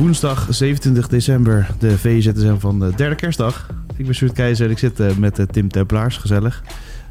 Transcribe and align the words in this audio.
Woensdag 0.00 0.46
27 0.50 1.08
december, 1.08 1.66
de 1.78 1.98
VZSM 1.98 2.56
van 2.58 2.80
de 2.80 2.92
derde 2.96 3.14
kerstdag. 3.14 3.66
Ik 3.96 4.04
ben 4.04 4.14
Sjoerd 4.14 4.32
Keizer 4.32 4.64
en 4.66 4.70
ik 4.70 4.78
zit 4.78 5.00
uh, 5.00 5.16
met 5.16 5.38
uh, 5.38 5.46
Tim 5.46 5.68
Templaars, 5.68 6.16
gezellig. 6.16 6.62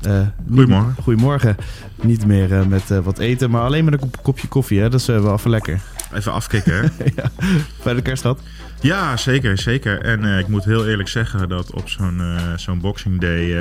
Uh, 0.08 0.22
goedemorgen. 0.48 0.88
Niet, 0.88 1.04
goedemorgen. 1.04 1.56
Niet 2.02 2.26
meer 2.26 2.68
met 2.68 2.90
wat 3.04 3.20
eten, 3.20 3.50
maar 3.50 3.62
alleen 3.62 3.86
met 3.86 4.02
een 4.02 4.12
kopje 4.22 4.48
koffie. 4.48 4.80
Hè? 4.80 4.90
Dat 4.90 5.00
is 5.00 5.06
wel 5.06 5.34
even 5.34 5.50
lekker. 5.50 5.82
Even 6.14 6.32
afkicken, 6.32 6.74
hè? 6.74 6.82
ja. 7.16 7.32
Fijne 7.80 8.02
kerst 8.02 8.22
gehad? 8.22 8.42
Ja, 8.82 9.18
zeker, 9.18 9.58
zeker. 9.58 10.02
En 10.02 10.24
ik 10.40 10.48
moet 10.48 10.66
heel 10.66 10.88
eerlijk 10.88 11.10
zeggen 11.10 11.50
dat 11.50 11.74
op 11.74 11.90
zo'n 11.90 12.22
zo'n 12.56 12.80
Boxing 12.80 13.20
Day, 13.20 13.56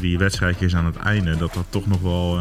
die 0.00 0.18
wedstrijdjes 0.18 0.74
aan 0.74 0.86
het 0.86 0.96
einde, 0.96 1.36
dat 1.36 1.54
dat 1.54 1.66
toch 1.70 1.86
nog 1.86 2.00
wel 2.00 2.38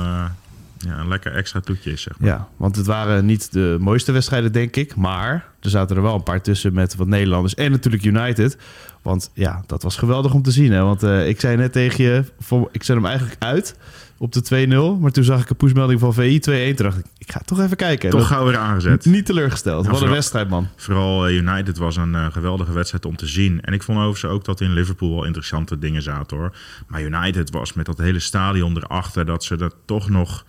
ja, 0.85 0.99
een 0.99 1.07
lekker 1.07 1.33
extra 1.35 1.59
toetje 1.59 1.91
is, 1.91 2.01
zeg 2.01 2.19
maar. 2.19 2.29
Ja, 2.29 2.47
want 2.57 2.75
het 2.75 2.85
waren 2.85 3.25
niet 3.25 3.51
de 3.51 3.77
mooiste 3.79 4.11
wedstrijden, 4.11 4.51
denk 4.51 4.75
ik. 4.75 4.95
Maar 4.95 5.45
er 5.59 5.69
zaten 5.69 5.95
er 5.95 6.01
wel 6.01 6.15
een 6.15 6.23
paar 6.23 6.41
tussen 6.41 6.73
met 6.73 6.95
wat 6.95 7.07
Nederlanders. 7.07 7.55
En 7.55 7.71
natuurlijk 7.71 8.03
United. 8.03 8.57
Want 9.01 9.31
ja, 9.33 9.63
dat 9.65 9.83
was 9.83 9.95
geweldig 9.95 10.33
om 10.33 10.41
te 10.41 10.51
zien. 10.51 10.71
Hè? 10.71 10.81
Want 10.81 11.03
uh, 11.03 11.27
ik 11.27 11.39
zei 11.39 11.57
net 11.57 11.71
tegen 11.71 12.03
je, 12.03 12.23
voor, 12.39 12.69
ik 12.71 12.83
zet 12.83 12.95
hem 12.95 13.05
eigenlijk 13.05 13.35
uit 13.39 13.75
op 14.17 14.31
de 14.31 14.67
2-0. 14.97 15.01
Maar 15.01 15.11
toen 15.11 15.23
zag 15.23 15.41
ik 15.41 15.49
een 15.49 15.55
pushmelding 15.55 15.99
van 15.99 16.13
VI 16.13 16.39
2-1. 16.39 16.41
Toen 16.41 16.85
dacht 16.85 16.97
ik, 16.97 17.05
ik 17.17 17.31
ga 17.31 17.39
toch 17.45 17.59
even 17.59 17.77
kijken. 17.77 18.09
Toch 18.09 18.27
gauw 18.27 18.45
weer 18.45 18.57
aangezet. 18.57 19.05
Niet 19.05 19.25
teleurgesteld. 19.25 19.81
Nou, 19.81 19.93
Wat 19.93 20.03
een 20.03 20.13
wedstrijd, 20.13 20.49
man. 20.49 20.67
Vooral 20.75 21.29
uh, 21.29 21.35
United 21.35 21.77
was 21.77 21.95
een 21.95 22.13
uh, 22.13 22.31
geweldige 22.31 22.71
wedstrijd 22.71 23.05
om 23.05 23.15
te 23.15 23.27
zien. 23.27 23.61
En 23.61 23.73
ik 23.73 23.83
vond 23.83 23.97
overigens 23.97 24.31
ook 24.31 24.45
dat 24.45 24.61
in 24.61 24.73
Liverpool 24.73 25.15
wel 25.15 25.25
interessante 25.25 25.79
dingen 25.79 26.01
zaten, 26.01 26.37
hoor. 26.37 26.55
Maar 26.87 27.01
United 27.01 27.51
was 27.51 27.73
met 27.73 27.85
dat 27.85 27.97
hele 27.97 28.19
stadion 28.19 28.77
erachter... 28.77 29.25
dat 29.25 29.43
ze 29.43 29.55
dat 29.55 29.75
toch 29.85 30.09
nog 30.09 30.45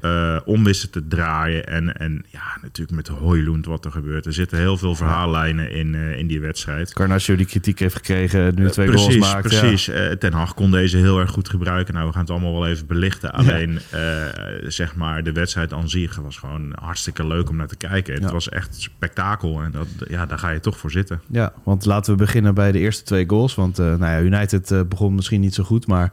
uh, 0.00 0.36
om 0.44 0.64
wisten 0.64 0.90
te 0.90 1.06
draaien. 1.08 1.66
En, 1.66 1.96
en 1.96 2.24
ja, 2.28 2.58
natuurlijk 2.62 2.96
met 2.96 3.06
de 3.06 3.12
Hooiloend 3.12 3.66
wat 3.66 3.84
er 3.84 3.90
gebeurt. 3.90 4.26
Er 4.26 4.32
zitten 4.32 4.58
heel 4.58 4.76
veel 4.76 4.94
verhaallijnen 4.94 5.70
in, 5.70 5.94
uh, 5.94 6.18
in 6.18 6.26
die 6.26 6.40
wedstrijd. 6.40 6.92
Carnaccio 6.92 7.36
die 7.36 7.46
kritiek 7.46 7.78
heeft 7.78 7.94
gekregen, 7.94 8.54
nu 8.54 8.70
twee 8.70 8.88
uh, 8.88 8.94
goals 8.94 9.16
maakt. 9.16 9.48
Precies, 9.48 9.86
ja. 9.86 10.16
Ten 10.16 10.32
Hag 10.32 10.54
kon 10.54 10.70
deze 10.70 10.96
heel 10.96 11.18
erg 11.18 11.30
goed 11.30 11.48
gebruiken. 11.48 11.94
Nou, 11.94 12.06
we 12.06 12.12
gaan 12.12 12.22
het 12.22 12.30
allemaal 12.30 12.52
wel 12.52 12.66
even 12.66 12.86
belichten. 12.86 13.32
Alleen, 13.32 13.78
ja. 13.92 14.32
zeg 14.70 14.94
maar, 14.94 15.22
de 15.22 15.32
wedstrijd 15.32 15.72
aan 15.72 15.88
zich 15.88 16.16
was 16.16 16.36
gewoon 16.36 16.72
hartstikke 16.74 17.26
leuk 17.26 17.48
om 17.48 17.56
naar 17.56 17.66
te 17.66 17.76
kijken. 17.76 18.14
Ja. 18.14 18.20
Het 18.20 18.30
was 18.30 18.48
echt 18.48 18.80
spektakel 18.80 19.62
en 19.62 19.70
dat, 19.70 19.86
ja, 20.08 20.26
daar 20.26 20.38
ga 20.38 20.50
je 20.50 20.60
toch 20.60 20.78
voor 20.78 20.90
zitten. 20.90 21.20
Ja, 21.30 21.52
want 21.64 21.84
laten 21.84 22.12
we 22.12 22.18
beginnen 22.18 22.54
bij 22.54 22.72
de 22.72 22.78
eerste 22.78 23.04
twee 23.04 23.28
goals. 23.28 23.54
Want 23.54 23.76
nou 23.76 23.98
ja, 23.98 24.20
United 24.20 24.88
begon 24.88 25.14
misschien 25.14 25.40
niet 25.40 25.54
zo 25.54 25.64
goed, 25.64 25.86
maar 25.86 26.12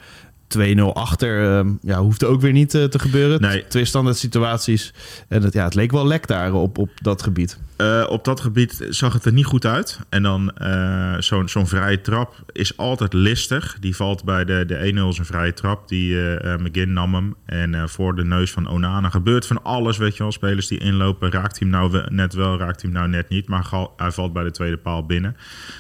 2-0 0.58 0.82
achter 0.94 1.64
uh, 1.66 1.72
ja, 1.82 2.02
hoeft 2.02 2.24
ook 2.24 2.42
weer 2.42 2.52
niet 2.52 2.74
uh, 2.74 2.84
te 2.84 3.00
gebeuren. 3.00 3.42
Nee. 3.42 3.68
Twee 3.68 3.86
standaard 3.86 4.18
situaties. 4.18 4.94
En 5.28 5.44
het, 5.44 5.54
ja, 5.54 5.64
het 5.64 5.74
leek 5.74 5.92
wel 5.92 6.08
lek 6.08 6.28
daar 6.28 6.54
op, 6.54 6.78
op 6.78 6.90
dat 7.02 7.22
gebied. 7.22 7.60
Uh, 7.78 8.06
op 8.10 8.24
dat 8.24 8.40
gebied 8.40 8.88
zag 8.90 9.14
het 9.14 9.26
er 9.26 9.34
niet 9.34 9.46
goed 9.46 9.66
uit. 9.66 10.00
En 10.10 10.24
dan 10.24 10.52
uh, 10.62 11.16
zo'n 11.20 11.50
zo'n 11.50 11.68
vrije 11.68 12.02
trap 12.02 12.44
is 12.52 12.78
altijd 12.78 13.14
listig. 13.14 13.78
Die 13.80 13.96
valt 13.96 14.24
bij 14.24 14.46
de, 14.46 14.64
de 14.68 14.92
1-0 14.94 15.20
een 15.20 15.26
vrije 15.26 15.54
trap. 15.54 15.88
Die 15.88 16.16
McGinn 16.58 16.94
nam 16.94 17.14
hem. 17.14 17.36
En 17.46 17.90
voor 17.90 18.16
de 18.16 18.26
neus 18.26 18.52
van 18.52 18.70
Onana 18.70 19.10
gebeurt 19.10 19.48
van 19.48 19.64
alles. 19.64 19.98
Weet 19.98 20.18
je 20.18 20.24
wel, 20.24 20.32
spelers 20.32 20.68
die 20.68 20.80
inlopen. 20.80 21.32
Raakt 21.32 21.60
hij 21.60 21.70
hem 21.70 21.80
nou 21.80 22.14
net 22.14 22.34
wel, 22.34 22.58
raakt 22.58 22.82
hij 22.82 22.92
hem 22.92 23.00
nou 23.00 23.10
net 23.12 23.30
niet. 23.30 23.48
Maar 23.48 23.70
hij 23.98 24.12
valt 24.12 24.34
bij 24.34 24.44
de 24.44 24.52
tweede 24.52 24.78
paal 24.78 25.06
binnen. 25.06 25.36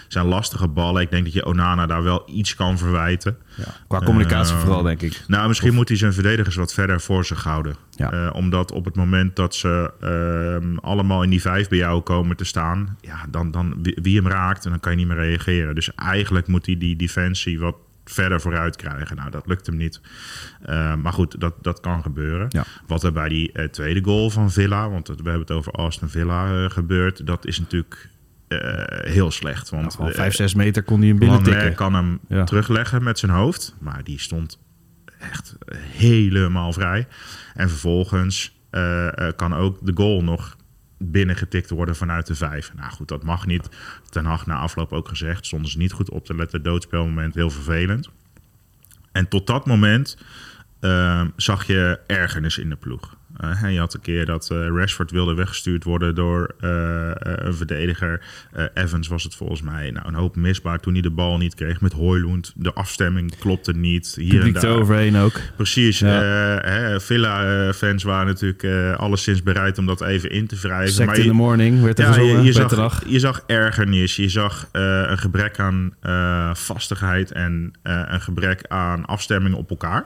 zijn 0.07 0.25
lastige 0.25 0.67
ballen. 0.67 1.01
Ik 1.01 1.11
denk 1.11 1.23
dat 1.23 1.33
je 1.33 1.45
Onana 1.45 1.85
daar 1.85 2.03
wel 2.03 2.23
iets 2.25 2.55
kan 2.55 2.77
verwijten. 2.77 3.37
Ja, 3.55 3.63
qua 3.87 3.99
communicatie 3.99 4.55
vooral, 4.55 4.81
denk 4.81 5.01
ik. 5.01 5.23
Nou, 5.27 5.47
misschien 5.47 5.69
of... 5.69 5.75
moet 5.75 5.87
hij 5.87 5.97
zijn 5.97 6.13
verdedigers 6.13 6.55
wat 6.55 6.73
verder 6.73 7.01
voor 7.01 7.25
zich 7.25 7.43
houden. 7.43 7.75
Ja. 7.95 8.13
Uh, 8.13 8.29
omdat 8.33 8.71
op 8.71 8.85
het 8.85 8.95
moment 8.95 9.35
dat 9.35 9.55
ze 9.55 9.91
uh, 10.61 10.77
allemaal 10.77 11.23
in 11.23 11.29
die 11.29 11.41
vijf 11.41 11.67
bij 11.67 11.77
jou 11.77 12.01
komen 12.01 12.35
te 12.35 12.43
staan, 12.43 12.97
ja, 13.01 13.25
dan, 13.29 13.51
dan 13.51 13.75
wie, 13.81 13.97
wie 14.01 14.15
hem 14.15 14.27
raakt 14.27 14.65
en 14.65 14.69
dan 14.69 14.79
kan 14.79 14.91
je 14.91 14.97
niet 14.97 15.07
meer 15.07 15.17
reageren. 15.17 15.75
Dus 15.75 15.95
eigenlijk 15.95 16.47
moet 16.47 16.65
hij 16.65 16.77
die 16.77 16.95
defensie 16.95 17.59
wat 17.59 17.75
verder 18.05 18.41
vooruit 18.41 18.75
krijgen. 18.75 19.15
Nou, 19.15 19.31
dat 19.31 19.47
lukt 19.47 19.65
hem 19.65 19.77
niet. 19.77 20.01
Uh, 20.69 20.95
maar 20.95 21.13
goed, 21.13 21.39
dat, 21.39 21.53
dat 21.61 21.79
kan 21.79 22.01
gebeuren. 22.01 22.45
Ja. 22.49 22.63
Wat 22.87 23.03
er 23.03 23.13
bij 23.13 23.29
die 23.29 23.51
uh, 23.53 23.65
tweede 23.65 24.03
goal 24.03 24.29
van 24.29 24.51
Villa, 24.51 24.89
want 24.89 25.07
we 25.07 25.13
hebben 25.15 25.39
het 25.39 25.51
over 25.51 25.71
Aston 25.71 26.09
Villa 26.09 26.69
gebeurd, 26.69 27.25
dat 27.25 27.45
is 27.45 27.59
natuurlijk 27.59 28.09
uh, 28.47 28.59
heel 28.87 29.31
slecht. 29.31 29.69
Want 29.69 29.95
ja, 29.99 30.11
5, 30.11 30.35
6 30.35 30.53
meter 30.53 30.83
kon 30.83 30.99
hij 30.99 31.07
hem 31.07 31.19
binnen 31.19 31.43
tikken. 31.43 31.75
kan 31.75 31.93
hem 31.93 32.19
ja. 32.27 32.43
terugleggen 32.43 33.03
met 33.03 33.19
zijn 33.19 33.31
hoofd, 33.31 33.75
maar 33.79 34.03
die 34.03 34.19
stond 34.19 34.59
echt 35.19 35.55
helemaal 35.77 36.73
vrij. 36.73 37.07
En 37.53 37.69
vervolgens 37.69 38.59
uh, 38.71 39.07
kan 39.35 39.53
ook 39.53 39.85
de 39.85 39.91
goal 39.95 40.23
nog 40.23 40.57
binnengetikt 40.97 41.69
worden 41.69 41.95
vanuit 41.95 42.27
de 42.27 42.35
vijf. 42.35 42.71
Nou 42.75 42.91
goed, 42.91 43.07
dat 43.07 43.23
mag 43.23 43.45
niet. 43.45 43.69
Ten 44.09 44.25
Hag 44.25 44.45
na 44.45 44.55
afloop 44.55 44.93
ook 44.93 45.07
gezegd, 45.07 45.45
stonden 45.45 45.71
ze 45.71 45.77
niet 45.77 45.91
goed 45.91 46.09
op 46.09 46.25
te 46.25 46.35
letten. 46.35 46.63
Doodspelmoment, 46.63 47.35
heel 47.35 47.49
vervelend. 47.49 48.09
En 49.11 49.27
tot 49.27 49.47
dat 49.47 49.65
moment 49.65 50.17
uh, 50.81 51.21
zag 51.35 51.67
je 51.67 51.99
ergernis 52.07 52.57
in 52.57 52.69
de 52.69 52.75
ploeg. 52.75 53.17
Uh, 53.43 53.71
je 53.71 53.79
had 53.79 53.93
een 53.93 54.01
keer 54.01 54.25
dat 54.25 54.49
uh, 54.51 54.67
Rashford 54.67 55.11
wilde 55.11 55.33
weggestuurd 55.33 55.83
worden 55.83 56.15
door 56.15 56.55
uh, 56.61 57.11
een 57.13 57.53
verdediger. 57.53 58.21
Evans 58.73 59.07
was 59.07 59.23
het 59.23 59.35
volgens 59.35 59.61
mij. 59.61 59.91
Nou, 59.91 60.07
een 60.07 60.13
hoop 60.13 60.35
misbaar 60.35 60.79
toen 60.79 60.93
hij 60.93 61.01
de 61.01 61.09
bal 61.09 61.37
niet 61.37 61.55
kreeg 61.55 61.81
met 61.81 61.93
Hoylund. 61.93 62.53
De 62.55 62.73
afstemming 62.73 63.37
klopte 63.37 63.71
niet. 63.71 64.15
Hier 64.19 64.29
Publiek 64.29 64.55
en 64.55 64.61
daar. 64.61 64.71
eroverheen 64.71 65.17
ook. 65.17 65.39
Precies. 65.55 65.99
Ja. 65.99 66.99
Villa-fans 66.99 68.03
waren 68.03 68.25
natuurlijk 68.25 68.97
alleszins 68.97 69.43
bereid 69.43 69.77
om 69.77 69.85
dat 69.85 70.01
even 70.01 70.29
in 70.29 70.47
te 70.47 70.55
wrijven. 70.61 70.93
Sect 70.93 71.07
maar 71.07 71.17
in 71.17 71.27
the 71.27 71.33
morning 71.33 71.81
werd 71.81 71.99
er 71.99 72.05
ja, 72.05 72.11
gezongen, 72.11 72.37
je, 72.37 72.43
je, 72.43 72.51
zag, 72.51 73.03
je 73.07 73.19
zag 73.19 73.43
ergernis. 73.47 74.15
Je 74.15 74.29
zag 74.29 74.69
een 74.71 75.17
gebrek 75.17 75.59
aan 75.59 75.93
vastigheid 76.53 77.31
en 77.31 77.73
een 77.83 78.21
gebrek 78.21 78.65
aan 78.67 79.05
afstemming 79.05 79.55
op 79.55 79.69
elkaar. 79.69 80.05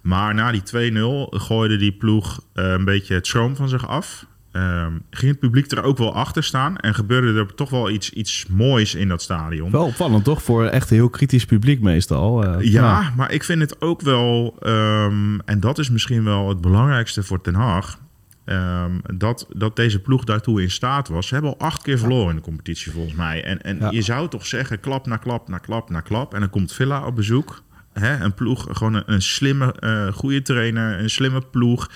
Maar 0.00 0.34
na 0.34 0.52
die 0.52 0.92
2-0 0.92 0.98
gooide 1.30 1.76
die 1.76 1.92
ploeg 1.92 2.40
uh, 2.54 2.70
een 2.70 2.84
beetje 2.84 3.14
het 3.14 3.26
schroom 3.26 3.56
van 3.56 3.68
zich 3.68 3.88
af. 3.88 4.26
Um, 4.52 5.02
ging 5.10 5.30
het 5.30 5.40
publiek 5.40 5.70
er 5.70 5.82
ook 5.82 5.98
wel 5.98 6.14
achter 6.14 6.44
staan 6.44 6.76
en 6.76 6.94
gebeurde 6.94 7.40
er 7.40 7.54
toch 7.54 7.70
wel 7.70 7.90
iets, 7.90 8.10
iets 8.10 8.46
moois 8.46 8.94
in 8.94 9.08
dat 9.08 9.22
stadion. 9.22 9.70
Wel 9.70 9.84
opvallend 9.84 10.24
toch? 10.24 10.42
Voor 10.42 10.64
echt 10.64 10.90
een 10.90 10.96
heel 10.96 11.10
kritisch 11.10 11.44
publiek 11.44 11.80
meestal. 11.80 12.44
Uh, 12.44 12.64
ja, 12.72 13.00
ja, 13.00 13.12
maar 13.16 13.32
ik 13.32 13.44
vind 13.44 13.60
het 13.60 13.80
ook 13.80 14.00
wel, 14.00 14.56
um, 14.62 15.40
en 15.44 15.60
dat 15.60 15.78
is 15.78 15.90
misschien 15.90 16.24
wel 16.24 16.48
het 16.48 16.60
belangrijkste 16.60 17.22
voor 17.22 17.40
Ten 17.40 17.54
Haag... 17.54 17.98
Um, 18.44 19.00
dat, 19.14 19.46
dat 19.56 19.76
deze 19.76 19.98
ploeg 19.98 20.24
daartoe 20.24 20.62
in 20.62 20.70
staat 20.70 21.08
was. 21.08 21.26
Ze 21.26 21.34
hebben 21.34 21.52
al 21.52 21.66
acht 21.66 21.82
keer 21.82 21.98
verloren 21.98 22.30
in 22.30 22.36
de 22.36 22.42
competitie 22.42 22.92
volgens 22.92 23.14
mij. 23.14 23.44
En, 23.44 23.62
en 23.62 23.78
ja. 23.78 23.90
je 23.90 24.02
zou 24.02 24.28
toch 24.28 24.46
zeggen 24.46 24.80
klap 24.80 25.06
na 25.06 25.16
klap 25.16 25.48
na 25.48 25.58
klap 25.58 25.90
na 25.90 26.00
klap. 26.00 26.34
En 26.34 26.40
dan 26.40 26.50
komt 26.50 26.72
Villa 26.72 27.06
op 27.06 27.16
bezoek 27.16 27.62
hè, 28.00 28.24
een 28.24 28.34
ploeg, 28.34 28.66
gewoon 28.70 28.94
een, 28.94 29.02
een 29.06 29.22
slimme, 29.22 29.74
uh, 29.80 30.12
goede 30.12 30.42
trainer, 30.42 30.98
een 30.98 31.10
slimme 31.10 31.40
ploeg. 31.40 31.90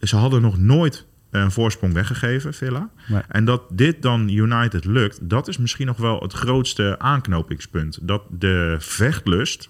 Ze 0.00 0.16
hadden 0.16 0.42
nog 0.42 0.58
nooit 0.58 1.06
een 1.30 1.50
voorsprong 1.50 1.92
weggegeven, 1.92 2.54
Villa. 2.54 2.90
Nee. 3.08 3.22
En 3.28 3.44
dat 3.44 3.62
dit 3.72 4.02
dan 4.02 4.28
United 4.28 4.84
lukt, 4.84 5.28
dat 5.28 5.48
is 5.48 5.58
misschien 5.58 5.86
nog 5.86 5.96
wel 5.96 6.20
het 6.20 6.32
grootste 6.32 6.94
aanknopingspunt. 6.98 7.98
Dat 8.02 8.22
de 8.30 8.76
vechtlust, 8.78 9.68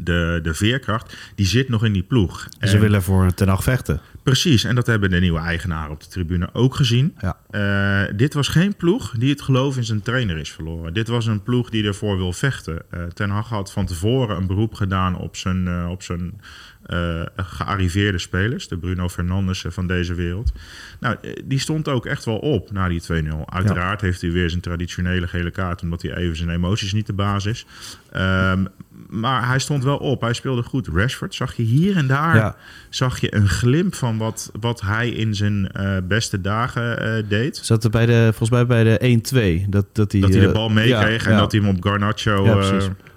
de, 0.00 0.40
de 0.42 0.54
veerkracht, 0.54 1.16
die 1.34 1.46
zit 1.46 1.68
nog 1.68 1.84
in 1.84 1.92
die 1.92 2.02
ploeg. 2.02 2.48
En 2.58 2.68
ze 2.68 2.74
en, 2.74 2.80
willen 2.80 3.02
voor 3.02 3.34
ten 3.34 3.48
acht 3.48 3.62
vechten. 3.62 4.00
Precies, 4.22 4.64
en 4.64 4.74
dat 4.74 4.86
hebben 4.86 5.10
de 5.10 5.20
nieuwe 5.20 5.38
eigenaren 5.38 5.90
op 5.90 6.00
de 6.00 6.08
tribune 6.08 6.48
ook 6.52 6.74
gezien. 6.74 7.14
Ja. 7.20 7.36
Uh, 7.50 8.16
dit 8.16 8.34
was 8.34 8.48
geen 8.48 8.76
ploeg 8.76 9.14
die 9.18 9.30
het 9.30 9.42
geloof 9.42 9.76
in 9.76 9.84
zijn 9.84 10.02
trainer 10.02 10.36
is 10.36 10.52
verloren. 10.52 10.94
Dit 10.94 11.08
was 11.08 11.26
een 11.26 11.42
ploeg 11.42 11.70
die 11.70 11.84
ervoor 11.84 12.16
wil 12.16 12.32
vechten. 12.32 12.82
Uh, 12.94 13.04
ten 13.04 13.30
Hag 13.30 13.48
had 13.48 13.72
van 13.72 13.86
tevoren 13.86 14.36
een 14.36 14.46
beroep 14.46 14.74
gedaan 14.74 15.16
op 15.16 15.36
zijn, 15.36 15.66
uh, 15.66 15.88
op 15.90 16.02
zijn 16.02 16.40
eh, 16.84 17.22
gearriveerde 17.36 18.18
spelers. 18.18 18.68
De 18.68 18.78
Bruno 18.78 19.08
Fernandes 19.08 19.64
van 19.68 19.86
deze 19.86 20.14
wereld. 20.14 20.52
Nou, 21.00 21.16
eh, 21.22 21.32
die 21.44 21.58
stond 21.58 21.88
ook 21.88 22.06
echt 22.06 22.24
wel 22.24 22.36
op 22.36 22.72
na 22.72 22.88
die 22.88 23.00
2-0. 23.00 23.50
Uiteraard 23.52 24.00
heeft 24.00 24.20
hij 24.20 24.30
weer 24.30 24.50
zijn 24.50 24.60
traditionele 24.60 25.26
gele 25.26 25.50
kaart... 25.50 25.82
omdat 25.82 26.02
hij 26.02 26.14
even 26.14 26.36
zijn 26.36 26.48
emoties 26.48 26.92
niet 26.92 27.06
de 27.06 27.12
baas 27.12 27.46
is. 27.46 27.66
Ehm, 28.12 28.64
maar 29.08 29.46
hij 29.48 29.58
stond 29.58 29.84
wel 29.84 29.96
op. 29.96 30.20
Hij 30.20 30.32
speelde 30.32 30.62
goed. 30.62 30.88
Rashford 30.88 31.34
zag 31.34 31.54
je 31.54 31.62
hier 31.62 31.96
en 31.96 32.06
daar... 32.06 32.36
Ja. 32.36 32.56
zag 32.88 33.20
je 33.20 33.34
een 33.34 33.48
glimp 33.48 33.94
van 33.94 34.18
wat, 34.18 34.50
wat 34.60 34.80
hij 34.80 35.08
in 35.08 35.34
zijn 35.34 35.72
eh, 35.72 35.96
beste 36.08 36.40
dagen 36.40 37.28
deed. 37.28 37.56
Zat 37.62 37.84
er 37.84 37.90
bij 37.90 38.06
de, 38.06 38.22
volgens 38.22 38.50
mij 38.50 38.66
bij 38.66 38.84
de 38.84 39.20
1-2. 39.64 39.68
Dat, 39.68 39.86
dat 39.92 40.12
hij, 40.12 40.20
Dat 40.20 40.34
hij 40.34 40.46
de 40.46 40.52
bal 40.52 40.68
meekreeg 40.68 41.24
ja, 41.24 41.30
en 41.30 41.36
dat 41.36 41.52
hij 41.52 41.60
hem 41.60 41.76
op 41.76 41.84
Garnacho... 41.84 42.44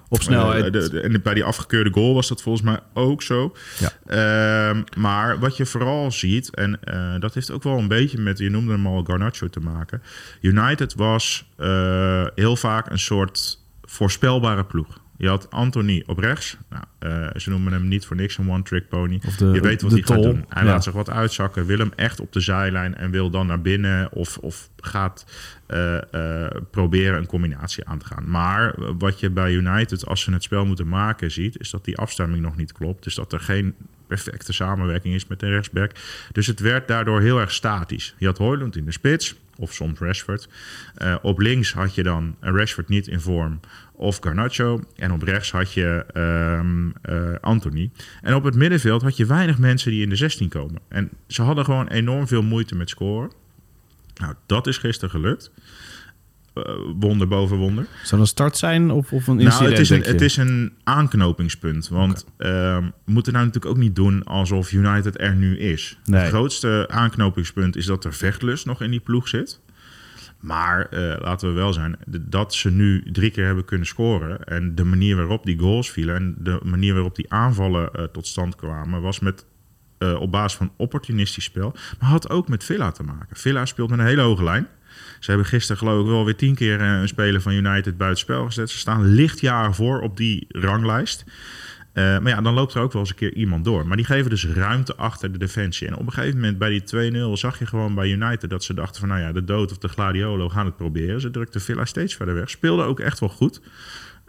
Op 0.08 0.22
snelheid. 0.22 0.64
eh, 0.64 0.70
de- 0.72 0.90
de- 0.90 1.00
en 1.00 1.22
bij 1.22 1.34
die 1.34 1.44
afgekeurde 1.44 1.90
goal 1.92 2.14
was 2.14 2.28
dat 2.28 2.42
volgens 2.42 2.64
mij 2.64 2.78
ook 2.94 3.22
zo. 3.22 3.56
Ja. 3.78 3.90
Ehm, 4.06 4.82
maar 4.96 5.38
wat 5.38 5.56
je 5.56 5.66
vooral 5.66 6.10
ziet, 6.12 6.54
en 6.54 6.78
eh, 6.84 7.14
dat 7.20 7.34
heeft 7.34 7.50
ook 7.50 7.62
wel 7.62 7.78
een 7.78 7.88
beetje 7.88 8.18
met, 8.18 8.38
je 8.38 8.50
noemde 8.50 8.72
hem 8.72 8.86
al, 8.86 9.04
Garnacho 9.04 9.48
te 9.48 9.60
maken. 9.60 10.02
United 10.40 10.94
was 10.94 11.48
eh, 11.56 12.26
heel 12.34 12.56
vaak 12.56 12.90
een 12.90 12.98
soort 12.98 13.58
voorspelbare 13.82 14.64
ploeg. 14.64 15.00
Je 15.18 15.28
had 15.28 15.50
Anthony 15.50 16.02
op 16.06 16.18
rechts. 16.18 16.56
Nou, 16.70 16.84
ze 17.38 17.50
noemen 17.50 17.72
hem 17.72 17.88
niet 17.88 18.06
voor 18.06 18.16
niks 18.16 18.38
een 18.38 18.50
one-trick 18.50 18.88
pony. 18.88 19.20
Of 19.26 19.36
de- 19.36 19.46
je 19.52 19.60
weet 19.60 19.82
wat 19.82 19.90
hij 19.92 20.02
gaat 20.02 20.22
doen. 20.22 20.44
Hij 20.48 20.62
Ja. 20.64 20.68
laat 20.70 20.84
zich 20.84 20.92
wat 20.92 21.10
uitzakken, 21.10 21.66
wil 21.66 21.78
hem 21.78 21.92
echt 21.96 22.20
op 22.20 22.32
de 22.32 22.40
zijlijn 22.40 22.94
en 22.96 23.10
wil 23.10 23.30
dan 23.30 23.46
naar 23.46 23.60
binnen 23.60 24.12
of, 24.12 24.36
of 24.38 24.68
gaat 24.76 25.24
eh, 25.68 26.44
eh, 26.44 26.50
proberen 26.70 27.18
een 27.18 27.26
combinatie 27.26 27.84
aan 27.84 27.98
te 27.98 28.06
gaan. 28.06 28.30
Maar 28.30 28.74
wat 28.98 29.20
je 29.20 29.30
bij 29.30 29.52
United, 29.52 30.06
als 30.06 30.20
ze 30.20 30.32
het 30.32 30.42
spel 30.42 30.66
moeten 30.66 30.88
maken, 30.88 31.30
ziet, 31.30 31.60
is 31.60 31.70
dat 31.70 31.84
die 31.84 31.98
afstemming 31.98 32.42
nog 32.42 32.56
niet 32.56 32.72
klopt. 32.72 33.04
Dus 33.04 33.14
dat 33.14 33.32
er 33.32 33.40
geen 33.40 33.74
perfecte 34.06 34.52
samenwerking 34.52 35.14
is 35.14 35.26
met 35.26 35.40
de 35.40 35.48
rechtsback. 35.48 35.92
Dus 36.32 36.46
het 36.46 36.60
werd 36.60 36.88
daardoor 36.88 37.20
heel 37.20 37.40
erg 37.40 37.52
statisch. 37.52 38.14
Je 38.18 38.26
had 38.26 38.38
Hoyland 38.38 38.76
in 38.76 38.84
de 38.84 38.92
spits, 38.92 39.36
of 39.56 39.72
soms 39.72 39.98
Rashford. 39.98 40.48
Eh, 40.94 41.14
op 41.22 41.38
links 41.38 41.72
had 41.72 41.94
je 41.94 42.02
dan 42.02 42.36
Rashford 42.40 42.88
niet 42.88 43.06
in 43.06 43.20
vorm, 43.20 43.60
of 43.92 44.18
Garnacho. 44.20 44.80
En 44.96 45.12
op 45.12 45.22
rechts 45.22 45.50
had 45.50 45.72
je 45.72 46.04
eh, 47.02 47.34
Anthony. 47.40 47.90
En 48.22 48.34
op 48.34 48.44
het 48.44 48.54
middenveld 48.54 49.02
had 49.02 49.16
je 49.16 49.26
weinig 49.26 49.58
mensen 49.58 49.90
die 49.90 50.02
in 50.02 50.08
de 50.08 50.16
16 50.16 50.48
komen. 50.48 50.80
En 50.88 51.10
ze 51.26 51.42
hadden 51.42 51.64
gewoon 51.64 51.88
enorm 51.88 52.26
veel 52.26 52.42
moeite 52.42 52.74
met 52.74 52.88
scoren. 52.88 53.30
Nou, 54.18 54.34
dat 54.46 54.66
is 54.66 54.78
gisteren 54.78 55.10
gelukt. 55.10 55.50
Eh, 56.54 56.74
wonder 56.98 57.28
boven 57.28 57.56
wonder. 57.56 57.84
Zou 57.84 58.10
dat 58.10 58.20
een 58.20 58.26
start 58.26 58.56
zijn 58.56 58.90
of, 58.90 59.12
of 59.12 59.26
een 59.26 59.40
incident? 59.40 59.60
Nou, 59.60 59.70
het 59.70 59.80
is, 59.80 59.90
een, 59.90 60.02
het 60.02 60.20
is 60.20 60.36
een 60.36 60.72
aanknopingspunt. 60.84 61.88
Want 61.88 62.24
ehm, 62.36 62.82
we 63.04 63.12
moeten 63.12 63.32
nou 63.32 63.44
natuurlijk 63.44 63.74
ook 63.74 63.80
niet 63.82 63.96
doen 63.96 64.24
alsof 64.24 64.72
United 64.72 65.20
er 65.20 65.34
nu 65.34 65.58
is. 65.58 65.98
Nee. 66.04 66.20
Het 66.20 66.28
grootste 66.28 66.86
aanknopingspunt 66.90 67.76
is 67.76 67.86
dat 67.86 68.04
er 68.04 68.14
vechtlust 68.14 68.66
nog 68.66 68.82
in 68.82 68.90
die 68.90 69.00
ploeg 69.00 69.28
zit. 69.28 69.60
Maar 70.40 70.86
eh, 70.86 71.14
laten 71.20 71.48
we 71.48 71.54
wel 71.54 71.72
zijn, 71.72 71.96
dat 72.20 72.54
ze 72.54 72.70
nu 72.70 73.02
drie 73.12 73.30
keer 73.30 73.46
hebben 73.46 73.64
kunnen 73.64 73.86
scoren... 73.86 74.44
en 74.44 74.74
de 74.74 74.84
manier 74.84 75.16
waarop 75.16 75.44
die 75.44 75.58
goals 75.58 75.90
vielen... 75.90 76.16
en 76.16 76.36
de 76.38 76.60
manier 76.62 76.94
waarop 76.94 77.16
die 77.16 77.32
aanvallen 77.32 77.92
eh, 77.92 78.04
tot 78.04 78.26
stand 78.26 78.56
kwamen... 78.56 79.02
was 79.02 79.18
met, 79.18 79.44
eh, 79.98 80.20
op 80.20 80.30
basis 80.30 80.58
van 80.58 80.72
opportunistisch 80.76 81.44
spel. 81.44 81.76
Maar 82.00 82.08
had 82.08 82.30
ook 82.30 82.48
met 82.48 82.64
Villa 82.64 82.90
te 82.90 83.02
maken. 83.02 83.36
Villa 83.36 83.66
speelt 83.66 83.90
met 83.90 83.98
een 83.98 84.04
hele 84.04 84.22
hoge 84.22 84.44
lijn. 84.44 84.66
Ze 85.20 85.30
hebben 85.30 85.46
gisteren 85.48 85.78
geloof 85.78 86.00
ik 86.00 86.10
wel 86.10 86.24
weer 86.24 86.36
tien 86.36 86.54
keer 86.54 86.80
eh, 86.80 87.00
een 87.00 87.08
speler 87.08 87.40
van 87.40 87.52
United 87.52 87.96
buitenspel 87.96 88.44
gezet. 88.44 88.70
Ze 88.70 88.78
staan 88.78 89.04
lichtjaren 89.04 89.74
voor 89.74 90.00
op 90.00 90.16
die 90.16 90.46
ranglijst. 90.48 91.24
Eh, 91.92 92.04
maar 92.04 92.28
ja, 92.28 92.40
dan 92.40 92.54
loopt 92.54 92.74
er 92.74 92.80
ook 92.80 92.92
wel 92.92 93.00
eens 93.00 93.10
een 93.10 93.16
keer 93.16 93.34
iemand 93.34 93.64
door. 93.64 93.86
Maar 93.86 93.96
die 93.96 94.06
geven 94.06 94.30
dus 94.30 94.46
ruimte 94.46 94.96
achter 94.96 95.32
de 95.32 95.38
defensie. 95.38 95.86
En 95.86 95.96
op 95.96 96.06
een 96.06 96.12
gegeven 96.12 96.36
moment 96.36 96.58
bij 96.58 96.70
die 96.70 97.12
2-0 97.32 97.32
zag 97.32 97.58
je 97.58 97.66
gewoon 97.66 97.94
bij 97.94 98.10
United 98.10 98.50
dat 98.50 98.64
ze 98.64 98.74
dachten 98.74 99.00
van... 99.00 99.08
nou 99.08 99.20
ja, 99.20 99.32
de 99.32 99.44
dood 99.44 99.70
of 99.70 99.78
de 99.78 99.88
gladiolo 99.88 100.48
gaan 100.48 100.66
het 100.66 100.76
proberen. 100.76 101.20
Ze 101.20 101.30
drukten 101.30 101.60
Villa 101.60 101.84
steeds 101.84 102.14
verder 102.14 102.34
weg. 102.34 102.50
Speelden 102.50 102.86
ook 102.86 103.00
echt 103.00 103.20
wel 103.20 103.28
goed. 103.28 103.60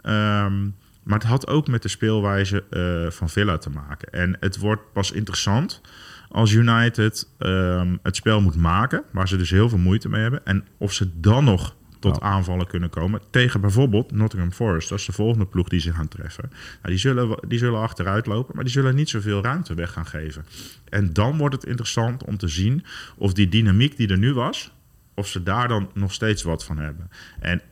Ehm, 0.02 0.68
maar 1.10 1.18
het 1.18 1.28
had 1.28 1.46
ook 1.46 1.66
met 1.66 1.82
de 1.82 1.88
speelwijze 1.88 2.64
eh, 2.70 3.10
van 3.10 3.28
Villa 3.28 3.58
te 3.58 3.70
maken. 3.70 4.12
En 4.12 4.36
het 4.40 4.58
wordt 4.58 4.92
pas 4.92 5.12
interessant 5.12 5.80
als 6.28 6.52
United 6.52 7.28
ehm, 7.38 7.96
het 8.02 8.16
spel 8.16 8.40
moet 8.40 8.56
maken... 8.56 9.02
waar 9.12 9.28
ze 9.28 9.36
dus 9.36 9.50
heel 9.50 9.68
veel 9.68 9.78
moeite 9.78 10.08
mee 10.08 10.22
hebben. 10.22 10.46
En 10.46 10.64
of 10.78 10.92
ze 10.92 11.20
dan 11.20 11.44
nog 11.44 11.74
tot 11.98 12.20
aanvallen 12.20 12.66
kunnen 12.66 12.90
komen. 12.90 13.20
Tegen 13.30 13.60
bijvoorbeeld 13.60 14.12
Nottingham 14.12 14.52
Forest. 14.52 14.88
Dat 14.88 14.98
is 14.98 15.04
de 15.04 15.12
volgende 15.12 15.46
ploeg 15.46 15.68
die 15.68 15.80
ze 15.80 15.92
gaan 15.92 16.08
treffen. 16.08 16.48
Nou, 16.50 16.58
die, 16.82 16.98
zullen, 16.98 17.38
die 17.48 17.58
zullen 17.58 17.80
achteruit 17.80 18.26
lopen, 18.26 18.54
maar 18.54 18.64
die 18.64 18.72
zullen 18.72 18.94
niet 18.94 19.08
zoveel 19.08 19.42
ruimte 19.42 19.74
weg 19.74 19.92
gaan 19.92 20.06
geven. 20.06 20.44
En 20.88 21.12
dan 21.12 21.36
wordt 21.36 21.54
het 21.54 21.64
interessant 21.64 22.24
om 22.24 22.36
te 22.36 22.48
zien 22.48 22.84
of 23.16 23.32
die 23.32 23.48
dynamiek 23.48 23.96
die 23.96 24.08
er 24.08 24.18
nu 24.18 24.34
was... 24.34 24.72
of 25.14 25.28
ze 25.28 25.42
daar 25.42 25.68
dan 25.68 25.90
nog 25.94 26.12
steeds 26.12 26.42
wat 26.42 26.64
van 26.64 26.78
hebben. 26.78 27.10
En 27.40 27.62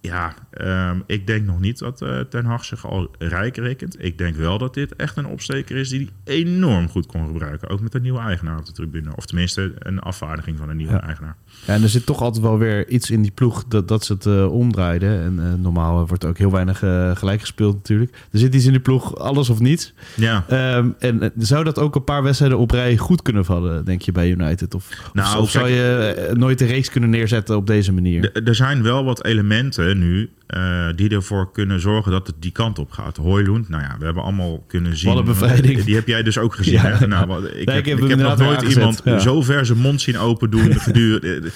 ja, 0.00 0.34
ehm, 0.50 1.00
ik 1.06 1.26
denk 1.26 1.46
nog 1.46 1.60
niet 1.60 1.78
dat 1.78 2.02
eh, 2.02 2.20
Ten 2.20 2.44
Hag 2.44 2.64
zich 2.64 2.86
al 2.86 3.10
rijk 3.18 3.56
rekent. 3.56 4.04
Ik 4.04 4.18
denk 4.18 4.36
wel 4.36 4.58
dat 4.58 4.74
dit 4.74 4.96
echt 4.96 5.16
een 5.16 5.26
opsteker 5.26 5.76
is 5.76 5.88
die 5.88 6.08
hij 6.24 6.34
enorm 6.34 6.88
goed 6.88 7.06
kon 7.06 7.26
gebruiken. 7.26 7.68
Ook 7.68 7.80
met 7.80 7.94
een 7.94 8.02
nieuwe 8.02 8.18
eigenaar 8.20 8.58
op 8.58 8.66
de 8.66 8.72
tribune. 8.72 9.16
Of 9.16 9.26
tenminste 9.26 9.72
een 9.78 9.98
afvaardiging 9.98 10.58
van 10.58 10.68
een 10.68 10.76
nieuwe 10.76 10.92
Ja. 10.92 11.02
eigenaar. 11.02 11.36
Ja, 11.66 11.74
en 11.74 11.82
er 11.82 11.88
zit 11.88 12.06
toch 12.06 12.20
altijd 12.20 12.42
wel 12.44 12.58
weer 12.58 12.88
iets 12.88 13.10
in 13.10 13.22
die 13.22 13.30
ploeg 13.30 13.64
dat, 13.64 13.88
dat 13.88 14.04
ze 14.04 14.12
het 14.12 14.26
eh, 14.26 14.52
omdraaiden. 14.52 15.20
En 15.22 15.38
eh, 15.46 15.54
normaal 15.54 16.06
wordt 16.06 16.24
ook 16.24 16.38
heel 16.38 16.50
weinig 16.52 16.78
gelijk 17.18 17.40
gespeeld 17.40 17.74
natuurlijk. 17.74 18.12
Er 18.32 18.38
zit 18.38 18.54
iets 18.54 18.64
in 18.64 18.70
die 18.72 18.80
ploeg, 18.80 19.16
alles 19.18 19.48
of 19.50 19.60
niets. 19.60 19.92
Ja, 20.16 20.44
Ehm, 20.48 20.88
en 20.98 21.32
zou 21.38 21.64
dat 21.64 21.78
ook 21.78 21.94
een 21.94 22.04
paar 22.04 22.22
wedstrijden 22.22 22.58
op 22.58 22.70
rij 22.70 22.96
goed 22.96 23.22
kunnen 23.22 23.44
vallen, 23.44 23.84
denk 23.84 24.02
je, 24.02 24.12
bij 24.12 24.30
United? 24.30 24.74
Of, 24.74 25.10
Nou, 25.12 25.36
of, 25.36 25.42
of 25.42 25.50
zou 25.50 25.68
je 25.68 26.30
nooit 26.34 26.60
een 26.60 26.66
reeks 26.66 26.90
kunnen 26.90 27.10
neerzetten 27.10 27.56
op 27.56 27.66
deze 27.66 27.92
manier? 27.92 28.42
Er 28.44 28.54
zijn 28.54 28.82
wel 28.82 29.04
wat 29.04 29.24
elementen 29.24 29.88
nu 29.98 30.30
eh, 30.46 30.88
die 30.94 31.10
ervoor 31.10 31.52
kunnen 31.52 31.80
zorgen 31.80 32.12
dat 32.12 32.26
het 32.26 32.36
die 32.38 32.50
kant 32.50 32.78
op 32.78 32.90
gaat. 32.90 33.16
Hoylund, 33.16 33.68
nou 33.68 33.82
ja, 33.82 33.96
we 33.98 34.04
hebben 34.04 34.22
allemaal 34.22 34.64
kunnen 34.68 34.96
zien. 34.96 35.08
Wat 35.08 35.18
een 35.18 35.24
bevrijding. 35.24 35.84
Die 35.84 35.94
heb 35.94 36.06
jij 36.06 36.22
dus 36.22 36.38
ook 36.38 36.54
gezien. 36.60 36.72
Ja, 36.72 36.80
hè? 36.80 36.98
ja. 36.98 37.06
Nou, 37.06 37.46
ik, 37.46 37.52
ik 37.52 37.68
heb, 37.68 37.84
heb 37.84 37.98
ik 37.98 38.08
heb 38.08 38.18
nog 38.18 38.38
nooit 38.38 38.58
aangezet, 38.58 38.76
iemand 38.76 39.00
ja. 39.04 39.18
zo 39.18 39.42
ver 39.42 39.66
zijn 39.66 39.78
mond 39.78 40.00
zien 40.00 40.18
open 40.18 40.50
doen 40.50 40.80
gedurende. 40.80 41.50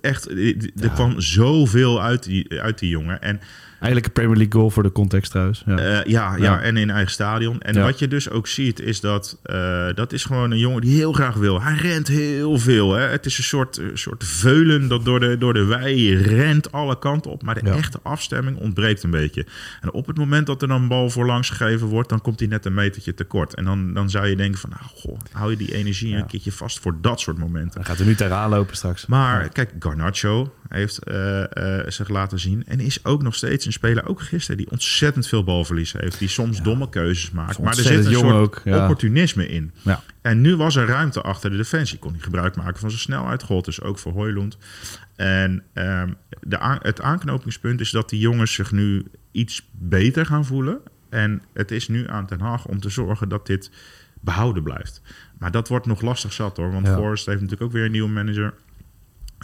Echt, 0.00 0.30
er 0.80 0.90
kwam 0.94 1.20
zoveel 1.20 2.02
uit 2.02 2.22
die, 2.22 2.60
uit 2.60 2.78
die 2.78 2.88
jongen. 2.88 3.22
En 3.22 3.40
Eigenlijk 3.80 4.06
een 4.06 4.12
Premier 4.12 4.36
League 4.36 4.52
goal 4.52 4.70
voor 4.70 4.82
de 4.82 4.92
context 4.92 5.30
trouwens. 5.30 5.62
Ja. 5.66 5.78
eh, 5.78 6.04
ja, 6.04 6.36
ja, 6.36 6.60
en 6.60 6.76
in 6.76 6.90
eigen 6.90 7.12
stadion. 7.12 7.60
En 7.60 7.82
wat 7.82 7.98
je 7.98 8.08
dus 8.08 8.30
ook 8.30 8.46
ziet, 8.46 8.80
is 8.80 9.00
dat 9.00 9.38
eh, 9.42 9.86
dat 9.94 10.12
is 10.12 10.24
gewoon 10.24 10.50
een 10.50 10.58
jongen 10.58 10.80
die 10.80 10.96
heel 10.96 11.12
graag 11.12 11.34
wil. 11.34 11.62
Hij 11.62 11.74
rent 11.74 12.08
heel 12.08 12.58
veel. 12.58 12.92
Hè? 12.92 13.06
Het 13.06 13.26
is 13.26 13.38
een 13.38 13.44
soort, 13.44 13.76
een 13.76 13.98
soort 13.98 14.24
veulen 14.24 14.88
dat 14.88 15.04
door 15.04 15.20
de, 15.20 15.38
door 15.38 15.54
de 15.54 15.64
wei 15.64 16.16
rent 16.16 16.72
alle 16.72 16.98
kanten 16.98 17.30
op. 17.30 17.42
Maar 17.42 17.62
de 17.62 17.70
echte 17.70 17.98
afstemming 18.02 18.56
ontbreekt 18.56 19.02
een 19.02 19.10
beetje. 19.10 19.46
En 19.80 19.92
op 19.92 20.06
het 20.06 20.16
moment 20.16 20.46
dat 20.46 20.62
er 20.62 20.68
dan 20.68 20.82
een 20.82 20.88
bal 20.88 21.10
voorlangs 21.10 21.50
gegeven 21.50 21.86
wordt, 21.86 22.08
dan 22.08 22.20
komt 22.20 22.38
hij 22.38 22.48
net 22.48 22.64
een 22.64 22.74
metertje 22.74 23.14
tekort. 23.14 23.54
En 23.54 23.64
dan, 23.64 23.94
dan 23.94 24.10
zou 24.10 24.26
je 24.26 24.36
denken 24.36 24.60
van, 24.60 24.70
nou, 24.70 24.82
goh, 24.94 25.18
hou 25.32 25.50
je 25.50 25.56
die 25.56 25.74
energie 25.74 26.14
een 26.14 26.26
keertje 26.26 26.52
vast 26.52 26.78
voor 26.78 26.96
dat 27.00 27.20
soort 27.20 27.38
momenten. 27.38 27.74
Dan 27.74 27.84
gaat 27.84 27.98
er 27.98 28.06
nu 28.06 28.14
tegenaan 28.14 28.50
lopen 28.50 28.76
straks. 28.76 29.06
Maar 29.06 29.48
kijk, 29.48 29.72
Garnacho 29.78 30.52
heeft 30.68 30.98
eh, 30.98 31.78
eh, 31.78 31.90
zich 31.90 32.08
laten 32.08 32.38
zien. 32.38 32.64
En 32.66 32.80
is 32.80 33.04
ook 33.04 33.22
nog 33.22 33.34
steeds 33.34 33.66
een 33.66 33.72
speler, 33.72 34.08
ook 34.08 34.20
gisteren, 34.20 34.56
die 34.56 34.70
ontzettend 34.70 35.26
veel 35.26 35.44
balverlies 35.44 35.92
heeft. 35.92 36.18
Die 36.18 36.28
soms 36.28 36.62
domme 36.62 36.88
keuzes 36.88 37.30
maakt. 37.30 37.58
Maar 37.58 37.76
er 37.76 37.82
zit 37.82 38.06
een 38.06 38.12
soort 38.12 38.34
ook, 38.34 38.60
ja. 38.64 38.80
opportunisme 38.82 39.48
in. 39.48 39.72
Ja. 39.82 40.02
En 40.22 40.40
nu 40.40 40.56
was 40.56 40.76
er 40.76 40.86
ruimte 40.86 41.20
achter 41.20 41.50
de 41.50 41.56
defensie. 41.56 41.98
Kon 41.98 42.12
hij 42.12 42.20
gebruik 42.20 42.56
maken 42.56 42.80
van 42.80 42.90
zijn 42.90 43.02
snelheid. 43.02 43.42
Gold 43.42 43.64
dus 43.64 43.80
ook 43.80 43.98
voor 43.98 44.12
Hoylund. 44.12 44.58
En 45.16 45.62
ehm, 45.72 46.12
de 46.40 46.78
het 46.82 47.00
aanknopingspunt 47.00 47.80
is 47.80 47.90
dat 47.90 48.08
die 48.08 48.20
jongens 48.20 48.52
zich 48.52 48.72
nu 48.72 49.04
iets 49.32 49.68
beter 49.72 50.26
gaan 50.26 50.44
voelen. 50.44 50.80
En 51.08 51.42
het 51.52 51.70
is 51.70 51.88
nu 51.88 52.08
aan 52.08 52.26
Ten 52.26 52.40
Haag 52.40 52.66
om 52.66 52.80
te 52.80 52.88
zorgen 52.88 53.28
dat 53.28 53.46
dit 53.46 53.70
behouden 54.20 54.62
blijft. 54.62 55.02
Maar 55.38 55.50
dat 55.50 55.68
wordt 55.68 55.86
nog 55.86 56.00
lastig 56.00 56.32
zat 56.32 56.56
hoor. 56.56 56.72
Want. 56.72 56.88
Forrest 56.88 57.26
heeft 57.26 57.40
natuurlijk 57.40 57.68
ook 57.68 57.72
weer 57.72 57.84
een 57.84 57.90
nieuwe 57.90 58.08
manager. 58.08 58.54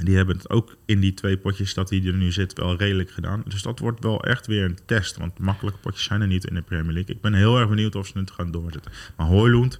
Die 0.02 0.16
hebben 0.16 0.36
het 0.36 0.50
ook 0.50 0.76
in 0.84 1.00
die 1.00 1.14
twee 1.14 1.36
potjes 1.36 1.74
dat 1.74 1.90
hij 1.90 2.02
er 2.04 2.12
nu 2.12 2.32
zit 2.32 2.52
wel 2.52 2.76
redelijk 2.76 3.10
gedaan. 3.10 3.42
Dus 3.46 3.62
dat 3.62 3.78
wordt 3.78 4.02
wel 4.02 4.24
echt 4.24 4.46
weer 4.46 4.64
een 4.64 4.78
test. 4.86 5.16
Want 5.16 5.38
makkelijke 5.38 5.78
potjes 5.78 6.04
zijn 6.04 6.20
er 6.20 6.26
niet 6.26 6.46
in 6.46 6.54
de 6.54 6.62
Premier 6.62 6.92
League. 6.92 7.14
Ik 7.14 7.20
ben 7.20 7.34
heel 7.34 7.58
erg 7.58 7.68
benieuwd 7.68 7.94
of 7.94 8.06
ze 8.06 8.18
het 8.18 8.30
gaan 8.30 8.50
doorzetten. 8.50 8.92
Maar 9.16 9.26
Hoylund, 9.26 9.78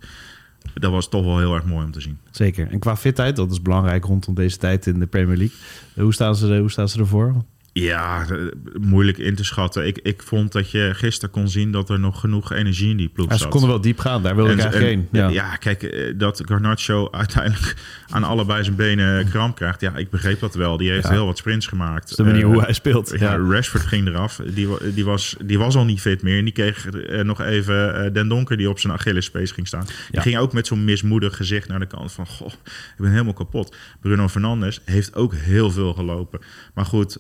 dat 0.75 0.91
was 0.91 1.09
toch 1.09 1.25
wel 1.25 1.39
heel 1.39 1.55
erg 1.55 1.65
mooi 1.65 1.85
om 1.85 1.91
te 1.91 2.01
zien. 2.01 2.19
Zeker. 2.31 2.71
En 2.71 2.79
qua 2.79 2.97
fitheid, 2.97 3.37
dat 3.37 3.51
is 3.51 3.63
belangrijk 3.63 4.05
rondom 4.05 4.35
deze 4.35 4.57
tijd 4.57 4.87
in 4.87 4.99
de 4.99 5.07
Premier 5.07 5.37
League. 5.37 5.57
Hoe 5.95 6.15
staan 6.15 6.37
ze, 6.37 6.59
hoe 6.59 6.71
staan 6.71 6.89
ze 6.89 6.99
ervoor? 6.99 7.45
Ja, 7.77 8.27
eh, 8.31 8.37
moeilijk 8.81 9.19
in 9.19 9.35
te 9.35 9.45
schatten. 9.45 9.87
Ik, 9.87 9.99
ik 10.03 10.23
vond 10.23 10.53
dat 10.53 10.71
je 10.71 10.91
gisteren 10.95 11.31
kon 11.35 11.49
zien 11.49 11.71
dat 11.71 11.91
er 11.91 11.99
nog 12.01 12.21
genoeg 12.21 12.53
energie 12.53 12.91
in 12.91 12.97
die 12.97 13.09
ploeg 13.09 13.29
Ja, 13.29 13.33
ze 13.37 13.39
zat. 13.43 13.51
konden 13.51 13.69
wel 13.69 13.81
diep 13.81 13.99
gaan, 13.99 14.23
daar 14.23 14.35
wilde 14.37 14.53
ik 14.53 14.57
En- 14.59 14.63
eigenlijk 14.65 14.93
en- 14.93 14.99
heen. 15.21 15.21
Ja. 15.21 15.29
ja. 15.29 15.57
kijk, 15.57 15.83
eh, 15.83 16.13
dat 16.17 16.43
Garnacho 16.45 17.09
uiteindelijk 17.11 17.75
aan 18.15 18.25
allebei 18.25 18.65
zijn 18.65 18.77
benen 18.77 19.29
kramp 19.29 19.57
krijgt. 19.57 19.81
Ja, 19.81 19.97
ik 19.97 20.11
begreep 20.11 20.41
dat 20.41 20.55
wel. 20.55 20.77
Die 20.77 20.91
heeft 20.91 21.05
Ja. 21.05 21.11
heel 21.11 21.27
wat 21.27 21.39
sprints 21.39 21.67
gemaakt. 21.67 22.11
is 22.11 22.17
de 22.17 22.23
manier 22.25 22.41
Eh, 22.43 22.47
hoe 22.47 22.61
hij 22.63 22.73
speelt. 22.73 23.15
Ja. 23.19 23.37
Rashford 23.37 23.87
ging 23.87 24.07
eraf. 24.09 24.41
Die, 24.55 24.69
die, 24.95 25.05
was, 25.05 25.37
die 25.45 25.59
was 25.59 25.77
al 25.77 25.85
niet 25.85 26.01
fit 26.01 26.23
meer. 26.23 26.39
En 26.39 26.45
die 26.45 26.53
kreeg 26.53 26.89
nog 27.23 27.41
even 27.41 28.13
Den 28.13 28.29
Donker 28.29 28.57
die 28.57 28.69
op 28.69 28.79
zijn 28.79 28.93
Achillespees 28.93 29.51
ging 29.51 29.67
staan. 29.67 29.87
Die 30.11 30.21
ging 30.21 30.39
ook 30.39 30.53
met 30.53 30.67
zo'n 30.67 30.85
mismoedig 30.85 31.37
gezicht 31.37 31.69
naar 31.69 31.79
de 31.79 31.87
kant 31.87 32.13
van... 32.13 32.27
Goh, 32.27 32.49
ik 32.73 32.99
ben 32.99 33.11
helemaal 33.11 33.33
kapot. 33.33 33.77
Bruno 34.01 34.29
Fernandes 34.29 34.81
heeft 34.85 35.15
ook 35.15 35.35
heel 35.35 35.71
veel 35.71 35.93
gelopen. 35.95 36.41
Maar 36.75 36.85
goed, 36.85 37.19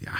ja, 0.00 0.12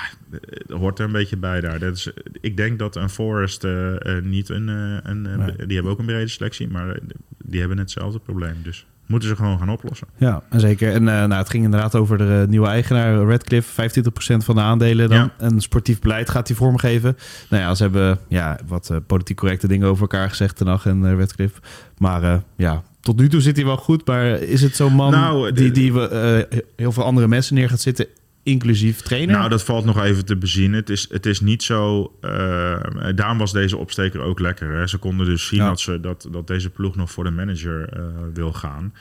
er 0.69 0.77
hoort 0.77 0.99
er 0.99 1.05
een 1.05 1.13
beetje 1.13 1.37
bij 1.37 1.61
daar. 1.61 1.79
Dat 1.79 1.97
is, 1.97 2.11
ik 2.41 2.57
denk 2.57 2.79
dat 2.79 2.97
een 2.97 3.11
Forest 3.11 3.65
eh, 3.65 4.17
eh, 4.17 4.25
niet 4.25 4.49
een... 4.49 4.69
eh, 4.69 5.11
een 5.11 5.27
eh, 5.27 5.37
Nee. 5.37 5.67
Die 5.67 5.75
hebben 5.75 5.93
ook 5.93 5.99
een 5.99 6.07
brede 6.07 6.29
selectie, 6.29 6.69
maar 6.69 6.89
eh, 6.91 7.01
die 7.45 7.61
hebben 7.61 7.79
hetzelfde 7.79 8.19
probleem. 8.19 8.55
Dus 8.63 8.87
moeten 9.07 9.29
ze 9.29 9.37
gewoon 9.37 9.59
gaan 9.59 9.69
oplossen. 9.71 10.07
Ja, 10.17 10.43
zeker. 10.51 10.93
En 10.93 11.09
eh, 11.09 11.15
nou, 11.15 11.33
het 11.33 11.51
ging 11.51 11.65
inderdaad 11.65 11.95
over 11.95 12.19
de 12.19 12.41
eh, 12.43 12.49
nieuwe 12.49 12.67
eigenaar, 12.67 13.27
Redcliffe. 13.27 13.83
25% 13.83 14.37
van 14.45 14.55
de 14.55 14.61
aandelen 14.61 15.09
dan. 15.09 15.19
Ja. 15.19 15.31
En 15.39 15.61
sportief 15.61 16.01
beleid 16.01 16.31
gaat 16.31 16.49
hij 16.49 16.57
vormgeven. 16.57 17.17
Nou 17.51 17.63
ja, 17.63 17.75
ze 17.75 17.83
hebben 17.83 18.19
ja, 18.29 18.59
wat 18.67 18.91
eh, 18.91 18.97
politiek 19.07 19.37
correcte 19.37 19.69
dingen 19.69 19.89
over 19.89 20.01
elkaar 20.03 20.29
gezegd, 20.29 20.57
Ten 20.57 20.67
Hag 20.67 20.87
en 20.87 21.05
eh, 21.07 21.15
Redcliffe. 21.17 21.61
Maar 21.99 22.23
eh, 22.23 22.37
ja, 22.57 22.83
tot 23.01 23.17
nu 23.19 23.29
toe 23.29 23.41
zit 23.41 23.57
hij 23.57 23.65
wel 23.65 23.77
goed. 23.77 24.07
Maar 24.07 24.27
is 24.27 24.63
het 24.63 24.77
zo'n 24.77 24.93
man 24.95 25.11
Nou, 25.11 25.47
de- 25.47 25.53
die, 25.61 25.71
die 25.71 25.93
we, 25.93 26.09
eh, 26.51 26.59
heel 26.77 26.93
veel 26.93 27.05
andere 27.05 27.29
mensen 27.29 27.55
neer 27.55 27.69
gaat 27.69 27.81
zitten, 27.81 28.07
inclusief 28.47 29.00
trainer? 29.00 29.37
Nou, 29.37 29.49
dat 29.49 29.65
valt 29.65 29.85
nog 29.85 30.03
even 30.03 30.25
te 30.25 30.37
bezien. 30.37 30.73
Het 30.73 30.91
is, 30.91 31.09
het 31.11 31.26
is 31.26 31.41
niet 31.41 31.62
zo. 31.62 32.12
eh 32.21 32.76
daarom 33.15 33.38
was 33.38 33.53
deze 33.53 33.76
opsteker 33.76 34.21
ook 34.21 34.41
lekker. 34.41 34.73
Hè? 34.73 34.87
Ze 34.87 34.99
konden 34.99 35.26
dus 35.26 35.47
zien 35.47 35.61
Ja. 35.61 35.69
dat, 35.69 35.81
ze, 35.81 36.00
dat, 36.00 36.29
dat 36.31 36.47
deze 36.47 36.71
ploeg 36.71 36.97
nog 36.97 37.11
voor 37.11 37.25
de 37.25 37.31
manager 37.31 37.88
eh, 37.88 38.03
wil 38.35 38.53
gaan. 38.53 38.95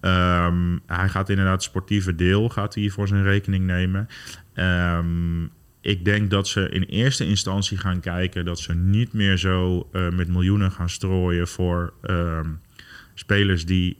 Ehm, 0.00 0.78
hij 0.86 1.08
gaat 1.08 1.28
inderdaad 1.28 1.54
het 1.54 1.62
sportieve 1.62 2.14
deel 2.14 2.48
gaat 2.48 2.74
hij 2.74 2.88
voor 2.90 3.08
zijn 3.08 3.22
rekening 3.22 3.64
nemen. 3.66 4.08
Ehm, 4.54 5.42
ik 5.80 6.04
denk 6.04 6.30
dat 6.30 6.48
ze 6.48 6.68
in 6.68 6.82
eerste 6.82 7.26
instantie 7.26 7.78
gaan 7.78 8.00
kijken 8.00 8.44
dat 8.44 8.58
ze 8.58 8.74
niet 8.74 9.12
meer 9.12 9.36
zo 9.36 9.88
eh, 9.92 10.08
met 10.08 10.28
miljoenen 10.28 10.70
gaan 10.72 10.90
strooien 10.90 11.48
voor 11.48 11.92
ehm, 12.02 12.48
spelers 13.14 13.66
die 13.66 13.96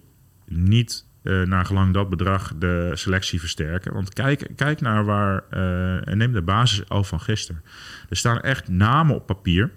niet 0.46 1.06
eh, 1.22 1.42
naar 1.42 1.66
gelang 1.66 1.92
dat 1.94 2.08
bedrag 2.08 2.52
de 2.58 2.90
selectie 2.94 3.40
versterken. 3.40 3.92
Want 3.92 4.12
kijk, 4.12 4.50
kijk 4.56 4.80
naar 4.80 5.04
waar, 5.04 5.42
eh, 5.50 6.14
neem 6.14 6.32
de 6.32 6.42
basis 6.42 6.88
al 6.88 7.04
van 7.04 7.20
gisteren. 7.20 7.62
Er 8.08 8.16
staan 8.16 8.40
echt 8.40 8.68
namen 8.68 9.14
op 9.14 9.26
papier. 9.26 9.70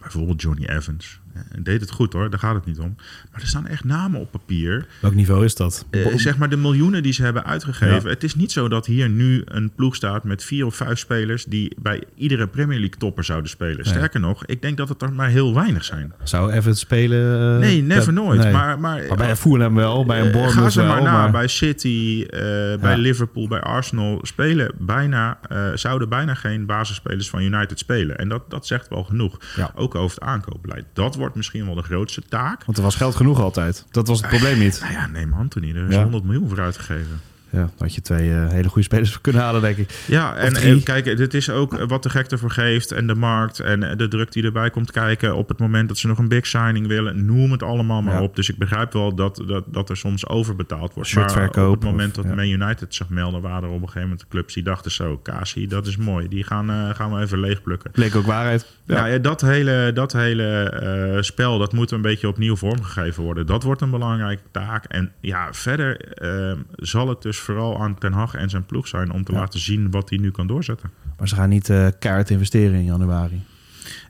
Bijvoorbeeld 0.00 0.42
Johnny 0.42 0.66
Evans. 0.66 1.20
En 1.52 1.62
deed 1.62 1.80
het 1.80 1.90
goed 1.90 2.12
hoor, 2.12 2.30
daar 2.30 2.38
gaat 2.38 2.54
het 2.54 2.64
niet 2.66 2.78
om. 2.78 2.96
Maar 3.32 3.40
er 3.40 3.46
staan 3.46 3.66
echt 3.66 3.84
namen 3.84 4.20
op 4.20 4.30
papier. 4.30 4.86
Welk 5.00 5.14
niveau 5.14 5.44
is 5.44 5.54
dat? 5.54 5.86
Eh, 5.90 6.06
zeg 6.16 6.36
maar 6.38 6.48
de 6.48 6.56
miljoenen 6.56 7.02
die 7.02 7.12
ze 7.12 7.22
hebben 7.22 7.44
uitgegeven. 7.44 8.10
Het 8.10 8.24
is 8.24 8.34
niet 8.34 8.52
zo 8.52 8.68
dat 8.68 8.86
hier 8.86 9.08
nu 9.08 9.42
een 9.44 9.70
ploeg 9.74 9.94
staat 9.94 10.24
met 10.24 10.44
vier 10.44 10.66
of 10.66 10.74
vijf 10.76 10.98
spelers 10.98 11.44
die 11.44 11.76
bij 11.82 12.02
iedere 12.14 12.46
Premier 12.46 12.78
League 12.78 12.98
topper 12.98 13.24
zouden 13.24 13.50
spelen. 13.50 13.84
Sterker 13.86 14.20
nog, 14.20 14.44
ik 14.46 14.62
denk 14.62 14.76
dat 14.76 14.88
het 14.88 15.02
er 15.02 15.12
maar 15.12 15.28
heel 15.28 15.54
weinig 15.54 15.84
zijn. 15.84 16.12
Zou 16.22 16.52
Evans 16.52 16.80
spelen? 16.80 17.54
eh, 17.54 17.58
Nee, 17.58 17.82
never 17.82 18.04
dat- 18.14 18.24
nooit. 18.24 18.40
nee. 18.42 18.52
Maar, 18.52 18.80
maar, 18.80 19.02
Maar 19.08 19.16
bij 19.16 19.36
Fulham 19.36 19.74
wel, 19.74 20.04
bij 20.04 20.20
een 20.20 20.26
eh, 20.26 20.32
Bournemouth 20.32 20.64
Ga 20.64 20.80
ze 20.80 20.86
maar 20.86 20.94
wel, 20.94 21.04
na. 21.04 21.12
maar- 21.12 21.30
Bij 21.30 21.48
City, 21.48 22.24
eh, 22.28 22.40
bij 22.80 22.96
Liverpool, 22.96 23.48
bij 23.48 23.60
Arsenal 23.60 24.18
spelen 24.22 24.72
bijna, 24.78 25.38
eh, 25.48 25.66
zouden 25.74 26.08
bijna 26.08 26.34
geen 26.34 26.66
basisspelers 26.66 27.30
van 27.30 27.42
United 27.42 27.78
spelen. 27.78 28.18
En 28.18 28.28
dat, 28.28 28.50
dat 28.50 28.66
zegt 28.66 28.88
wel 28.88 29.04
genoeg. 29.04 29.38
Ja. 29.56 29.70
Ook 29.74 29.94
over 29.94 30.14
het 30.20 30.28
aankoopbeleid. 30.28 30.84
Dat 30.92 31.16
wordt 31.20 31.34
misschien 31.34 31.66
wel 31.66 31.74
de 31.74 31.82
grootste 31.82 32.22
taak. 32.28 32.64
Want 32.64 32.78
er 32.78 32.84
was 32.84 32.94
geld 32.94 33.14
genoeg 33.16 33.40
altijd. 33.40 33.84
Dat 33.90 34.08
was 34.08 34.20
het 34.20 34.28
probleem 34.28 34.58
niet. 34.58 34.78
Nou 34.80 34.92
ja, 34.92 35.06
neem 35.06 35.32
Anthony. 35.32 35.76
Er 35.76 35.86
is 35.88 35.94
Ja. 35.94 36.02
100 36.02 36.24
miljoen 36.24 36.48
voor 36.48 36.60
uitgegeven. 36.60 37.20
Ja, 37.52 37.70
had 37.78 37.94
je 37.94 38.00
twee 38.00 38.32
eh, 38.32 38.48
hele 38.48 38.68
goede 38.68 38.82
spelers 38.82 39.10
voor 39.12 39.20
kunnen 39.30 39.42
halen, 39.42 39.60
denk 39.60 39.76
ik. 39.76 39.90
Ja, 40.06 40.34
en 40.36 40.82
kijk, 40.82 41.16
dit 41.16 41.34
is 41.34 41.50
ook 41.50 41.78
wat 41.84 42.02
de 42.02 42.10
gek 42.10 42.26
ervoor 42.30 42.50
geeft. 42.50 42.92
En 42.92 43.06
de 43.06 43.14
markt 43.14 43.60
en 43.60 43.82
eh, 43.82 43.96
de 43.96 44.08
druk 44.08 44.32
die 44.32 44.44
erbij 44.44 44.70
komt 44.70 44.90
kijken. 44.90 45.34
Op 45.36 45.48
het 45.48 45.58
moment 45.58 45.88
dat 45.88 45.98
ze 45.98 46.06
nog 46.06 46.18
een 46.18 46.28
big 46.28 46.46
signing 46.46 46.86
willen. 46.86 47.24
Noem 47.26 47.50
het 47.52 47.62
allemaal 47.62 48.02
maar 48.02 48.14
Ja. 48.14 48.22
op. 48.22 48.36
Dus 48.36 48.48
ik 48.48 48.56
begrijp 48.58 48.92
wel 48.92 49.14
dat, 49.14 49.42
dat, 49.46 49.64
dat 49.66 49.88
er 49.90 49.96
soms 49.96 50.26
overbetaald 50.28 50.94
wordt. 50.94 51.14
Maar 51.14 51.48
op 51.48 51.54
het 51.54 51.82
moment 51.84 52.08
of- 52.18 52.24
dat 52.24 52.24
ja. 52.24 52.34
Man 52.34 52.48
United 52.62 52.94
zich 52.94 53.08
melden... 53.08 53.40
waren 53.40 53.62
er 53.62 53.68
op 53.68 53.74
een 53.74 53.80
gegeven 53.80 54.02
moment 54.02 54.20
de 54.20 54.26
clubs 54.28 54.54
die 54.54 54.62
dachten 54.62 54.90
zo... 54.90 55.18
Kasi, 55.18 55.66
dat 55.66 55.86
is 55.86 55.96
mooi. 55.96 56.28
Die 56.28 56.44
gaan, 56.44 56.70
eh, 56.70 56.90
gaan 56.94 57.12
we 57.14 57.20
even 57.20 57.40
leegplukken. 57.40 57.90
Bleek 57.90 58.14
ook 58.16 58.26
waarheid. 58.26 58.66
Ja, 58.84 59.06
ja, 59.06 59.18
dat 59.18 59.40
hele, 59.40 59.90
dat 59.94 60.12
hele 60.12 61.18
spel, 61.20 61.58
dat 61.58 61.72
moet 61.72 61.90
een 61.90 62.02
beetje 62.02 62.28
opnieuw 62.28 62.56
vormgegeven 62.56 63.22
worden. 63.22 63.46
Dat 63.46 63.62
wordt 63.62 63.80
een 63.80 63.90
belangrijke 63.90 64.42
taak. 64.50 64.84
En 64.84 65.12
ja, 65.20 65.48
verder 65.52 66.00
eh, 66.14 66.52
zal 66.76 67.08
het 67.08 67.22
dus 67.22 67.38
vooral 67.40 67.82
aan 67.82 67.98
Ten 67.98 68.12
Hag 68.12 68.34
en 68.34 68.50
zijn 68.50 68.66
ploeg 68.66 68.88
zijn... 68.88 69.12
om 69.12 69.24
te 69.24 69.32
Ja. 69.32 69.38
laten 69.38 69.60
zien 69.60 69.90
wat 69.90 70.08
hij 70.10 70.18
nu 70.18 70.30
kan 70.30 70.46
doorzetten. 70.46 70.90
Maar 71.18 71.28
ze 71.28 71.34
gaan 71.34 71.48
niet 71.48 71.70
eh 71.70 71.86
kaart 71.98 72.30
investeren 72.30 72.74
in 72.78 72.84
januari. 72.84 73.42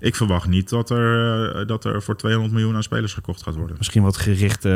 Ik 0.01 0.15
verwacht 0.15 0.49
niet 0.49 0.69
dat 0.69 0.91
er, 0.91 1.51
eh, 1.55 1.67
dat 1.67 1.85
er 1.85 2.03
voor 2.03 2.17
200 2.17 2.55
miljoen 2.55 2.75
aan 2.75 2.83
spelers 2.83 3.15
gekocht 3.15 3.43
gaat 3.43 3.55
worden. 3.55 3.77
Misschien 3.79 4.03
wat 4.03 4.17
gerichte 4.17 4.69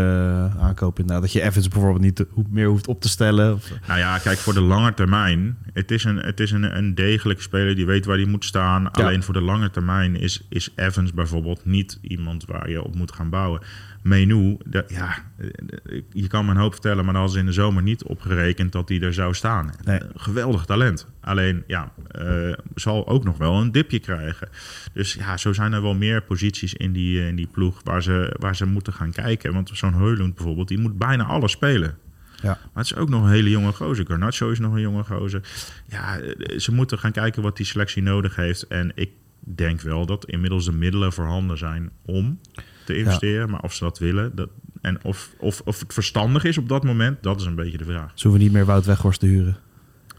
eh, 0.55 0.63
aankoop 0.63 0.99
inderdaad. 0.99 1.23
Dat 1.23 1.33
je 1.33 1.43
Evans 1.43 1.69
bijvoorbeeld 1.69 2.03
niet 2.03 2.25
meer 2.51 2.67
hoeft 2.67 2.87
op 2.87 3.01
te 3.01 3.09
stellen. 3.09 3.55
Of, 3.55 3.71
Nou 3.87 3.99
ja, 3.99 4.19
kijk, 4.19 4.39
voor 4.39 4.55
de 4.55 4.61
lange 4.61 4.95
termijn. 4.95 5.57
Het 5.73 5.91
is 5.91 6.05
een, 6.05 6.17
het 6.17 6.41
is 6.41 6.51
een, 6.51 6.77
een 6.77 6.95
degelijke 6.95 7.43
speler 7.43 7.75
die 7.75 7.87
weet 7.87 8.05
waar 8.05 8.17
hij 8.17 8.27
moet 8.27 8.45
staan. 8.45 8.91
Alleen 8.91 9.23
voor 9.23 9.35
de 9.35 9.41
lange 9.41 9.71
termijn 9.71 10.17
is, 10.17 10.47
is 10.49 10.71
Evans 10.77 11.13
bijvoorbeeld 11.13 11.65
niet 11.65 11.99
iemand 12.03 12.45
waar 12.45 12.71
je 12.71 12.83
op 12.83 12.95
moet 12.95 13.13
gaan 13.13 13.31
bouwen. 13.31 13.61
Menu, 14.05 14.57
dat- 14.67 14.91
ja, 14.91 15.15
eh, 15.37 16.01
je 16.13 16.27
kan 16.27 16.45
me 16.45 16.51
een 16.51 16.57
hoop 16.57 16.73
vertellen, 16.73 17.05
maar 17.05 17.13
dan 17.15 17.23
hadden 17.23 17.33
ze 17.33 17.39
in 17.41 17.47
de 17.47 17.53
zomer 17.53 17.83
niet 17.83 18.03
opgerekend 18.05 18.73
dat 18.73 18.89
hij 18.89 19.01
er 19.01 19.15
zou 19.15 19.35
staan. 19.35 19.71
Nee. 19.85 19.99
Eh, 19.99 20.09
Geweldig 20.15 20.65
talent. 20.65 21.07
Alleen, 21.21 21.63
ja, 21.67 21.93
eh, 22.09 22.53
zal 22.75 23.09
ook 23.09 23.25
nog 23.25 23.37
wel 23.39 23.61
een 23.61 23.73
dipje 23.73 23.99
krijgen. 23.99 24.49
Dus 24.93 25.15
ja, 25.15 25.37
zo 25.37 25.53
zijn 25.53 25.73
er 25.73 25.83
wel 25.83 25.95
meer 25.95 26.23
posities 26.23 26.75
in 26.75 26.93
die, 26.93 27.27
in 27.27 27.37
die 27.37 27.47
ploeg 27.47 27.81
waar 27.85 28.03
ze, 28.03 28.37
waar 28.39 28.57
ze 28.57 28.67
moeten 28.67 28.93
gaan 28.93 29.13
kijken. 29.13 29.53
Want 29.53 29.71
zo'n 29.73 29.95
Heulund 29.95 30.35
bijvoorbeeld, 30.35 30.69
die 30.69 30.79
moet 30.79 30.99
bijna 30.99 31.25
alles 31.25 31.53
spelen. 31.53 31.97
ja. 32.43 32.49
Maar 32.73 32.83
het 32.85 32.93
is 32.93 32.95
ook 32.97 33.09
nog 33.09 33.23
een 33.25 33.31
hele 33.31 33.51
jonge 33.51 33.73
gozer. 33.73 34.07
Garnacho 34.07 34.51
is 34.51 34.59
nog 34.59 34.75
een 34.75 34.81
jonge 34.81 35.05
gozer. 35.05 35.41
Ja, 35.89 36.21
ze 36.59 36.73
moeten 36.73 36.99
gaan 36.99 37.13
kijken 37.13 37.43
wat 37.43 37.57
die 37.57 37.67
selectie 37.67 38.03
nodig 38.03 38.37
heeft. 38.37 38.67
En 38.67 38.93
ik 38.95 39.11
denk 39.41 39.81
wel 39.81 40.07
dat 40.07 40.25
inmiddels 40.27 40.65
de 40.65 40.73
middelen 40.73 41.13
voorhanden 41.13 41.59
zijn 41.59 41.91
om 42.05 42.39
te 42.85 42.97
investeren. 42.97 43.51
Maar 43.51 43.61
of 43.63 43.75
ze 43.75 43.85
dat 43.85 43.99
willen 43.99 44.35
dat, 44.35 44.49
en 44.81 44.99
of, 45.03 45.31
of, 45.39 45.61
of 45.65 45.81
het 45.81 45.93
verstandig 45.93 46.45
is 46.45 46.59
op 46.59 46.69
dat 46.69 46.85
moment, 46.85 47.23
dat 47.23 47.41
is 47.41 47.47
een 47.47 47.55
beetje 47.55 47.79
de 47.79 47.85
vraag. 47.85 48.11
Ze 48.15 48.29
hoeven 48.29 48.45
niet 48.45 48.53
meer 48.53 48.65
Wout 48.65 48.87
Weghorst 48.87 49.21
te 49.21 49.27
huren. 49.27 49.57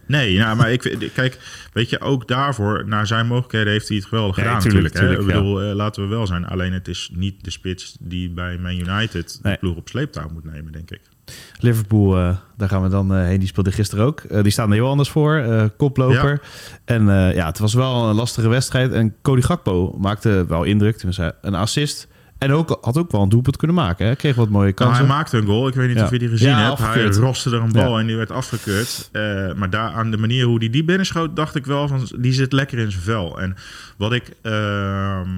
Nee, 0.08 0.38
nou, 0.38 0.58
maar 0.58 0.72
ik 0.72 1.12
kijk, 1.14 1.40
weet 1.74 1.90
je, 1.90 2.00
ook 2.02 2.28
daarvoor, 2.28 2.84
naar 2.88 3.08
zijn 3.08 3.28
mogelijkheden 3.28 3.72
heeft 3.72 3.88
hij 3.88 3.98
het 3.98 4.06
geweldig 4.06 4.36
Ja, 4.36 4.44
gedaan 4.44 4.60
tuurlijk, 4.60 4.94
natuurlijk. 4.94 5.22
hè. 5.22 5.28
ik 5.28 5.34
bedoel, 5.34 5.62
eh, 5.62 5.76
laten 5.76 6.04
we 6.04 6.10
wel 6.10 6.28
zijn. 6.28 6.46
Alleen 6.46 6.74
het 6.74 6.88
is 6.88 7.10
niet 7.14 7.44
de 7.44 7.52
spits 7.52 7.98
die 8.00 8.30
bij 8.30 8.58
Man 8.58 8.72
United 8.72 9.40
de 9.44 9.58
ploeg 9.60 9.76
op 9.76 9.90
sleeptouw 9.90 10.30
moet 10.34 10.44
nemen, 10.44 10.72
denk 10.72 10.92
ik. 10.92 11.02
Liverpool, 11.60 12.18
eh, 12.18 12.38
daar 12.58 12.70
gaan 12.70 12.84
we 12.84 12.90
dan 12.90 13.14
eh, 13.16 13.24
heen. 13.24 13.40
Die 13.40 13.48
speelde 13.48 13.72
gisteren 13.72 14.06
ook. 14.06 14.44
Die 14.44 14.52
staan 14.52 14.70
er 14.70 14.76
heel 14.76 14.90
anders 14.90 15.10
voor. 15.10 15.70
koploper. 15.78 16.42
En 16.86 17.06
ja, 17.34 17.46
het 17.46 17.60
was 17.60 17.74
wel 17.74 18.10
een 18.10 18.16
lastige 18.16 18.48
wedstrijd. 18.48 18.92
En 18.92 19.16
Cody 19.22 19.42
Gakpo 19.42 19.96
maakte 19.98 20.46
wel 20.48 20.64
indruk. 20.64 20.96
Tenminste, 20.96 21.36
een 21.42 21.56
assist. 21.56 22.08
En 22.38 22.52
ook, 22.52 22.78
had 22.82 22.98
ook 22.98 23.12
wel 23.12 23.22
een 23.22 23.30
doelpunt 23.30 23.58
kunnen 23.58 23.76
maken. 23.76 24.08
Hè. 24.08 24.16
Kreeg 24.16 24.36
wat 24.36 24.50
mooie 24.50 24.64
Nou, 24.64 24.74
kansen. 24.76 25.06
hij 25.06 25.16
maakte 25.16 25.38
een 25.38 25.46
goal. 25.46 25.68
Ik 25.68 25.74
weet 25.74 25.88
niet 25.88 25.98
Ja. 25.98 26.04
of 26.04 26.12
je 26.12 26.20
die 26.20 26.30
gezien 26.30 26.50
Ja, 26.50 26.66
hebt. 26.68 26.78
Hij 26.78 26.88
afgekeurd. 26.88 27.16
roste 27.18 27.50
er 27.50 27.62
een 27.62 27.72
bal 27.72 27.94
Ja. 27.94 28.00
en 28.00 28.08
die 28.08 28.16
werd 28.16 28.32
afgekeurd. 28.32 29.10
Eh, 29.12 29.54
maar 29.54 29.70
daar, 29.70 29.92
aan 29.92 30.12
de 30.12 30.18
manier 30.18 30.46
hoe 30.46 30.58
hij 30.60 30.70
die 30.70 30.84
binnenschoot, 30.84 31.36
dacht 31.36 31.56
ik 31.56 31.66
wel 31.66 31.88
van 31.88 32.08
die 32.18 32.34
zit 32.34 32.54
lekker 32.54 32.78
in 32.78 32.92
zijn 32.92 33.04
vel. 33.04 33.40
En 33.42 33.56
wat 33.98 34.14
ik 34.14 34.32
ehm, 34.42 35.30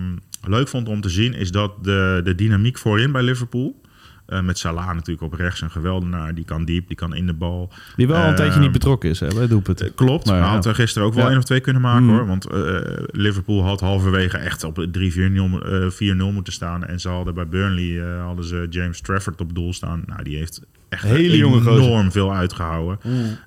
leuk 0.48 0.68
vond 0.68 0.88
om 0.90 1.02
te 1.02 1.10
zien, 1.10 1.34
is 1.34 1.52
dat 1.52 1.72
de, 1.84 2.22
de 2.24 2.36
dynamiek 2.36 2.78
voorin 2.78 3.12
bij 3.12 3.22
Liverpool. 3.24 3.82
Eh, 4.28 4.42
met 4.42 4.58
Salah 4.58 4.88
natuurlijk 4.94 5.34
op 5.34 5.40
rechts 5.40 5.62
een 5.62 5.70
geweldenaar. 5.72 6.36
Die 6.36 6.46
kan 6.46 6.66
diep, 6.66 6.88
die 6.88 6.96
kan 6.98 7.16
in 7.16 7.26
de 7.26 7.34
bal. 7.34 7.70
die 7.96 8.08
wel 8.08 8.24
een 8.24 8.36
tijdje 8.36 8.60
niet 8.60 8.72
betrokken 8.72 9.10
is 9.10 9.20
hè, 9.20 9.28
bij 9.28 9.48
doelpunten. 9.48 9.86
Eh, 9.88 9.92
Klopt, 9.96 10.26
Maar 10.26 10.36
maar 10.40 10.48
ja. 10.48 10.54
had 10.54 10.66
er 10.66 10.76
gisteren 10.76 11.08
ook 11.08 11.14
wel 11.14 11.24
Ja. 11.24 11.30
één 11.30 11.38
of 11.38 11.44
twee 11.44 11.60
kunnen 11.60 11.82
maken 11.82 12.04
Mm. 12.04 12.10
hoor. 12.10 12.26
Want 12.28 12.46
eh, 12.46 12.80
Liverpool 13.12 13.64
had 13.64 13.80
halverwege 13.80 14.38
echt 14.38 14.64
op 14.64 14.88
3-4-0 14.92 15.62
eh, 15.62 15.90
4-0 15.90 16.32
moeten 16.32 16.54
staan. 16.54 16.86
En 16.86 17.00
ze 17.00 17.10
hadden 17.10 17.34
bij 17.34 17.48
Burnley 17.48 18.20
hadden 18.20 18.46
ze 18.46 18.68
James 18.70 19.02
Trafford 19.02 19.42
op 19.42 19.56
doel 19.56 19.74
staan. 19.74 20.04
Nou, 20.06 20.24
die 20.24 20.38
heeft 20.38 20.62
echt 20.90 21.04
Hele 21.04 21.38
jonge 21.38 21.62
gozer. 21.62 21.84
enorm 21.84 22.12
veel 22.12 22.34
uitgehouden. 22.34 23.00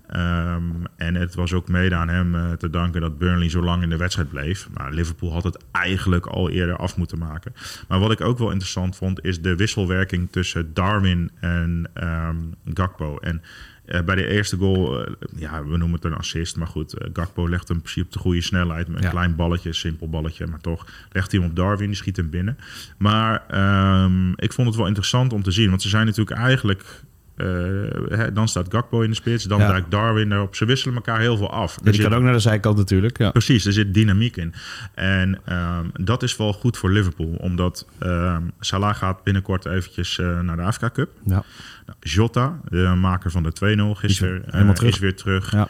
Ehm, 0.09 0.63
en 0.97 1.15
het 1.15 1.35
was 1.35 1.53
ook 1.53 1.69
mede 1.69 1.95
aan 1.95 2.09
hem 2.09 2.35
eh, 2.35 2.53
te 2.53 2.71
danken 2.71 3.01
dat 3.01 3.19
Burnley 3.19 3.49
zo 3.49 3.63
lang 3.63 3.83
in 3.83 3.91
de 3.91 3.97
wedstrijd 3.97 4.29
bleef. 4.29 4.69
Maar 4.75 4.93
Liverpool 4.93 5.33
had 5.33 5.45
het 5.45 5.65
eigenlijk 5.73 6.27
al 6.27 6.51
eerder 6.51 6.77
af 6.77 6.97
moeten 6.97 7.19
maken. 7.19 7.53
Maar 7.89 7.99
wat 7.99 8.11
ik 8.13 8.21
ook 8.21 8.39
wel 8.39 8.51
interessant 8.51 8.97
vond, 8.97 9.25
is 9.25 9.41
de 9.43 9.57
wisselwerking 9.57 10.29
tussen 10.31 10.75
Darwin 10.75 11.31
en 11.41 11.91
ehm, 11.95 12.37
Gakpo. 12.75 13.19
En 13.19 13.43
eh, 13.85 14.01
bij 14.03 14.15
de 14.15 14.27
eerste 14.27 14.57
goal, 14.57 15.05
eh, 15.07 15.13
ja, 15.37 15.63
we 15.65 15.69
noemen 15.77 15.93
het 15.93 16.05
een 16.05 16.15
assist. 16.17 16.57
Maar 16.57 16.67
goed, 16.67 16.95
Gakpo 17.13 17.49
legt 17.49 17.69
hem 17.69 17.79
principe 17.81 18.07
op 18.07 18.13
de 18.13 18.19
goede 18.19 18.41
snelheid. 18.43 18.89
Met 18.89 18.97
een 18.97 19.03
Ja. 19.05 19.11
klein 19.11 19.37
balletje, 19.37 19.73
simpel 19.73 20.09
balletje. 20.09 20.47
Maar 20.47 20.61
toch 20.61 20.87
legt 21.13 21.31
hij 21.33 21.41
hem 21.41 21.51
op 21.51 21.57
Darwin, 21.57 21.87
die 21.87 21.97
schiet 21.97 22.17
hem 22.17 22.31
binnen. 22.31 22.59
Maar 22.99 23.45
ehm, 23.49 24.31
ik 24.37 24.53
vond 24.53 24.69
het 24.69 24.77
wel 24.77 24.87
interessant 24.87 25.33
om 25.33 25.43
te 25.43 25.51
zien. 25.51 25.69
Want 25.69 25.83
ze 25.83 25.89
zijn 25.89 26.07
natuurlijk 26.07 26.37
eigenlijk... 26.39 27.03
eh, 27.37 28.25
dan 28.33 28.49
staat 28.49 28.67
Gakpo 28.73 29.01
in 29.01 29.11
de 29.11 29.17
spits, 29.17 29.45
dan 29.45 29.59
Ja. 29.61 29.81
Darwin 29.89 30.33
erop. 30.33 30.55
Ze 30.55 30.65
wisselen 30.65 30.95
elkaar 30.95 31.21
heel 31.21 31.37
veel 31.37 31.51
af. 31.51 31.71
Ja, 31.73 31.79
Er 31.79 31.85
die 31.85 32.01
zit- 32.01 32.09
kan 32.11 32.19
ook 32.19 32.23
naar 32.25 32.33
de 32.33 32.39
zijkant 32.39 32.77
natuurlijk. 32.77 33.19
Ja. 33.19 33.31
Precies, 33.31 33.65
er 33.67 33.73
zit 33.73 33.95
dynamiek 33.95 34.37
in. 34.37 34.55
En 34.95 35.41
ehm, 35.45 35.85
dat 35.93 36.23
is 36.23 36.37
wel 36.37 36.53
goed 36.53 36.77
voor 36.77 36.91
Liverpool. 36.91 37.35
Omdat 37.39 37.87
ehm, 37.99 38.43
Salah 38.61 38.95
gaat 38.95 39.23
binnenkort 39.25 39.67
eventjes 39.67 40.19
eh, 40.19 40.41
naar 40.41 40.57
de 40.57 40.63
Afrika 40.63 40.91
Cup. 40.91 41.11
Ja. 41.25 41.33
Nou, 41.87 41.99
Jota, 42.01 42.61
de 42.69 42.93
maker 42.97 43.31
van 43.31 43.43
de 43.43 43.53
2-0 43.53 43.95
gisteren, 43.99 44.43
helemaal 44.47 44.69
eh, 44.69 44.75
terug. 44.79 44.93
is 44.95 44.99
weer 44.99 45.17
terug. 45.17 45.53
Ja. 45.53 45.69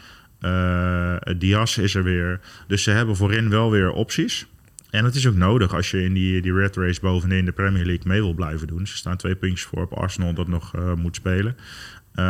Diaz 1.38 1.76
is 1.78 1.94
er 1.94 2.02
weer. 2.02 2.40
Dus 2.66 2.82
ze 2.82 2.90
hebben 2.90 3.16
voorin 3.16 3.48
wel 3.50 3.70
weer 3.70 3.90
opties. 3.90 4.46
En 4.90 5.04
het 5.04 5.14
is 5.14 5.26
ook 5.26 5.34
nodig 5.34 5.74
als 5.74 5.90
je 5.90 6.02
in 6.02 6.12
die, 6.12 6.42
die 6.42 6.52
red 6.54 6.76
race 6.76 7.00
bovenin 7.00 7.44
de 7.44 7.52
Premier 7.52 7.84
League 7.84 8.06
mee 8.06 8.20
wil 8.20 8.34
blijven 8.34 8.66
doen. 8.66 8.86
Ze 8.86 8.96
staan 8.96 9.16
twee 9.16 9.34
puntjes 9.34 9.62
voor 9.62 9.82
op 9.82 9.92
Arsenal 9.92 10.34
dat 10.34 10.48
nog 10.48 10.74
eh, 10.74 10.94
moet 10.94 11.16
spelen. 11.16 11.56
Eh, 12.14 12.24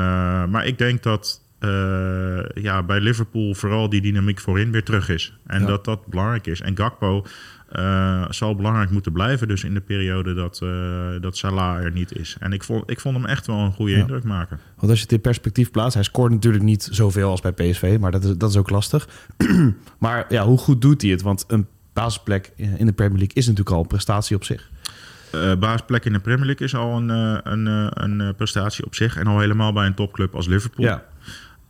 maar 0.47 0.67
ik 0.67 0.79
denk 0.79 1.02
dat 1.02 1.43
eh, 1.59 2.40
ja, 2.55 2.83
bij 2.83 3.00
Liverpool 3.00 3.55
vooral 3.55 3.88
die 3.88 4.00
dynamiek 4.00 4.40
voorin 4.40 4.71
weer 4.73 4.85
terug 4.85 5.09
is. 5.09 5.38
En 5.47 5.61
Ja. 5.61 5.67
dat 5.67 5.85
dat 5.85 6.07
belangrijk 6.07 6.47
is. 6.47 6.61
En 6.61 6.76
Gakpo 6.76 7.25
zal 8.31 8.55
belangrijk 8.57 8.90
moeten 8.90 9.12
blijven. 9.12 9.49
Dus 9.49 9.64
in 9.64 9.75
de 9.75 9.81
periode 9.81 10.35
dat, 10.35 10.59
dat 11.23 11.37
Salah 11.37 11.85
er 11.85 11.93
niet 11.93 12.19
is. 12.19 12.37
En 12.40 12.52
ik 12.52 12.62
vond, 12.64 12.90
ik 12.90 13.00
vond 13.00 13.17
hem 13.17 13.26
echt 13.26 13.47
wel 13.47 13.57
een 13.59 13.73
goede 13.73 13.93
Ja. 13.93 13.99
indruk 13.99 14.25
maken. 14.25 14.59
Want 14.76 14.88
als 14.90 14.97
je 14.99 15.02
het 15.05 15.12
in 15.12 15.21
perspectief 15.21 15.71
plaatst, 15.71 15.95
hij 15.95 16.02
scoort 16.02 16.33
natuurlijk 16.33 16.64
niet 16.64 16.88
zoveel 16.90 17.31
als 17.31 17.40
bij 17.40 17.52
PSV, 17.52 17.97
maar 18.00 18.11
dat 18.11 18.25
is, 18.25 18.37
dat 18.37 18.50
is 18.50 18.57
ook 18.57 18.71
lastig. 18.71 19.09
maar 19.99 20.26
ja, 20.29 20.45
hoe 20.45 20.59
goed 20.59 20.81
doet 20.83 21.02
hij 21.02 21.11
het? 21.11 21.23
Want 21.23 21.45
een 21.49 21.67
basisplek 22.00 22.52
in 22.57 22.87
de 22.87 22.92
Premier 22.92 23.19
League 23.19 23.35
is 23.35 23.47
natuurlijk 23.47 23.76
al 23.76 23.83
een 23.83 23.87
prestatie 23.87 24.37
op 24.37 24.45
zich. 24.45 24.71
Eh 25.33 25.54
baasplek 25.54 26.04
in 26.04 26.12
de 26.12 26.19
Premier 26.19 26.47
League 26.47 26.66
is 26.66 26.75
al 26.75 26.97
een, 26.97 27.11
eh, 27.11 27.52
een, 27.52 27.66
eh, 27.66 27.87
een 27.90 28.35
prestatie 28.37 28.85
op 28.85 28.95
zich. 28.95 29.16
En 29.16 29.26
al 29.26 29.38
helemaal 29.38 29.73
bij 29.73 29.87
een 29.87 29.95
topclub 29.95 30.35
als 30.35 30.47
Liverpool. 30.47 30.87
Ja, 30.87 31.04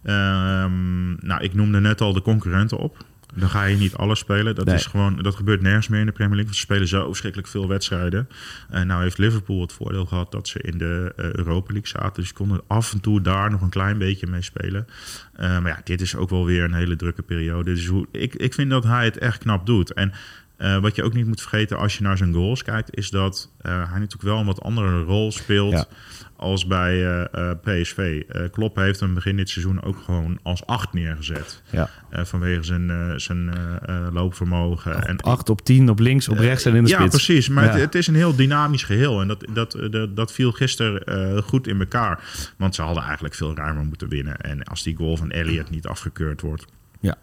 Ehm, 0.03 1.27
nou, 1.27 1.43
ik 1.43 1.55
noemde 1.55 1.81
net 1.81 2.01
al 2.01 2.13
de 2.13 2.23
concurrenten 2.23 2.79
op. 2.79 3.05
Dan 3.35 3.49
ga 3.49 3.65
je 3.65 3.77
niet 3.77 3.95
alles 3.95 4.19
spelen. 4.19 4.55
Dat, 4.55 4.65
Nee. 4.65 4.75
is 4.75 4.87
gewoon, 4.87 5.17
dat 5.23 5.35
gebeurt 5.35 5.61
nergens 5.61 5.89
meer 5.89 6.01
in 6.01 6.07
de 6.07 6.13
Premier 6.13 6.35
League. 6.37 6.55
Ze 6.55 6.61
spelen 6.61 6.89
zo 6.89 7.07
verschrikkelijk 7.07 7.49
veel 7.49 7.69
wedstrijden. 7.69 8.29
En 8.71 8.87
nou 8.87 9.03
heeft 9.03 9.19
Liverpool 9.19 9.61
het 9.61 9.73
voordeel 9.73 10.07
gehad 10.07 10.33
dat 10.33 10.49
ze 10.49 10.59
in 10.59 10.79
de 10.79 11.13
eh, 11.17 11.25
Europa 11.33 11.73
League 11.73 11.89
zaten. 11.89 12.13
Dus 12.15 12.29
ze 12.29 12.35
konden 12.35 12.61
af 12.67 12.93
en 12.93 13.01
toe 13.01 13.21
daar 13.21 13.51
nog 13.51 13.61
een 13.61 13.69
klein 13.69 13.99
beetje 13.99 14.27
mee 14.27 14.43
spelen. 14.43 14.87
Eh, 15.33 15.49
maar 15.61 15.71
ja, 15.71 15.81
dit 15.85 16.01
is 16.01 16.17
ook 16.17 16.31
wel 16.31 16.45
weer 16.45 16.65
een 16.65 16.75
hele 16.75 16.97
drukke 16.97 17.23
periode. 17.23 17.75
Dus 17.75 17.87
hoe, 17.87 18.07
ik, 18.13 18.35
ik 18.35 18.55
vind 18.55 18.71
dat 18.71 18.85
hij 18.85 19.05
het 19.05 19.19
echt 19.19 19.39
knap 19.39 19.67
doet. 19.67 19.93
En 19.93 20.13
eh, 20.61 20.79
wat 20.79 20.97
je 20.97 21.03
ook 21.03 21.13
niet 21.15 21.27
moet 21.27 21.41
vergeten 21.41 21.79
als 21.79 21.97
je 21.97 22.03
naar 22.03 22.17
zijn 22.17 22.35
goals 22.35 22.63
kijkt, 22.63 22.97
is 22.97 23.11
dat 23.11 23.51
eh, 23.61 23.73
hij 23.73 23.99
natuurlijk 23.99 24.23
wel 24.23 24.39
een 24.39 24.47
wat 24.47 24.63
andere 24.63 25.03
rol 25.03 25.33
speelt 25.33 25.73
Ja. 25.73 25.87
als 26.37 26.67
bij 26.67 27.07
eh, 27.31 27.51
PSV. 27.63 28.23
Klopp 28.51 28.77
heeft 28.77 29.01
hem 29.01 29.15
begin 29.15 29.37
dit 29.37 29.49
seizoen 29.51 29.83
ook 29.83 29.97
gewoon 30.05 30.39
als 30.43 30.67
acht 30.67 30.93
neergezet. 30.93 31.63
ja. 31.71 31.89
Vanwege 32.11 32.63
zijn, 32.63 33.15
zijn 33.21 33.51
loopvermogen. 34.13 35.03
en, 35.07 35.21
Acht 35.21 35.49
op 35.49 35.61
tien, 35.65 35.89
op 35.91 35.99
links, 35.99 36.29
op 36.29 36.39
rechts 36.39 36.65
en 36.65 36.75
in 36.75 36.85
de 36.85 36.91
ja, 36.91 36.97
spits. 36.99 37.15
precies. 37.15 37.49
Maar 37.49 37.65
Ja. 37.65 37.71
Het, 37.71 37.81
het 37.81 37.95
is 37.95 38.07
een 38.07 38.15
heel 38.15 38.35
dynamisch 38.37 38.83
geheel. 38.85 39.21
En 39.21 39.29
dat, 39.29 39.45
dat, 39.53 39.79
dat, 39.91 40.17
dat 40.17 40.33
viel 40.33 40.53
gisteren 40.53 41.43
goed 41.43 41.67
in 41.67 41.81
elkaar. 41.81 42.23
Want 42.57 42.75
ze 42.75 42.83
hadden 42.83 43.03
eigenlijk 43.03 43.35
veel 43.35 43.55
ruimer 43.55 43.85
moeten 43.85 44.09
winnen. 44.09 44.37
En 44.37 44.63
als 44.65 44.83
die 44.83 44.97
goal 44.97 45.17
van 45.17 45.31
Elliot 45.31 45.71
niet 45.71 45.87
afgekeurd 45.87 46.41
wordt, 46.41 46.65
Ja. 47.01 47.17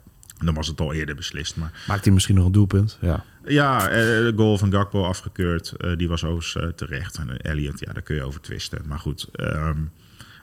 Dan 0.43 0.53
was 0.53 0.67
het 0.67 0.79
al 0.79 0.93
eerder 0.93 1.15
beslist. 1.15 1.55
Maar 1.55 1.71
Maakt 1.87 2.03
hij 2.03 2.13
misschien 2.13 2.35
nog 2.35 2.45
een 2.45 2.51
doelpunt? 2.51 2.97
Ja. 3.01 3.23
ja, 3.45 3.87
eh, 3.89 3.97
de 3.97 4.33
goal 4.35 4.57
van 4.57 4.71
Gakpo 4.71 5.03
afgekeurd. 5.03 5.71
eh, 5.71 5.97
die 5.97 6.07
was 6.07 6.23
overigens 6.23 6.55
eh, 6.55 6.69
terecht. 6.75 7.17
En 7.17 7.41
Elliot, 7.41 7.79
ja, 7.79 7.93
daar 7.93 8.01
kun 8.01 8.15
je 8.15 8.23
over 8.23 8.41
twisten. 8.41 8.81
Maar 8.87 8.99
goed, 8.99 9.27
ehm, 9.31 9.77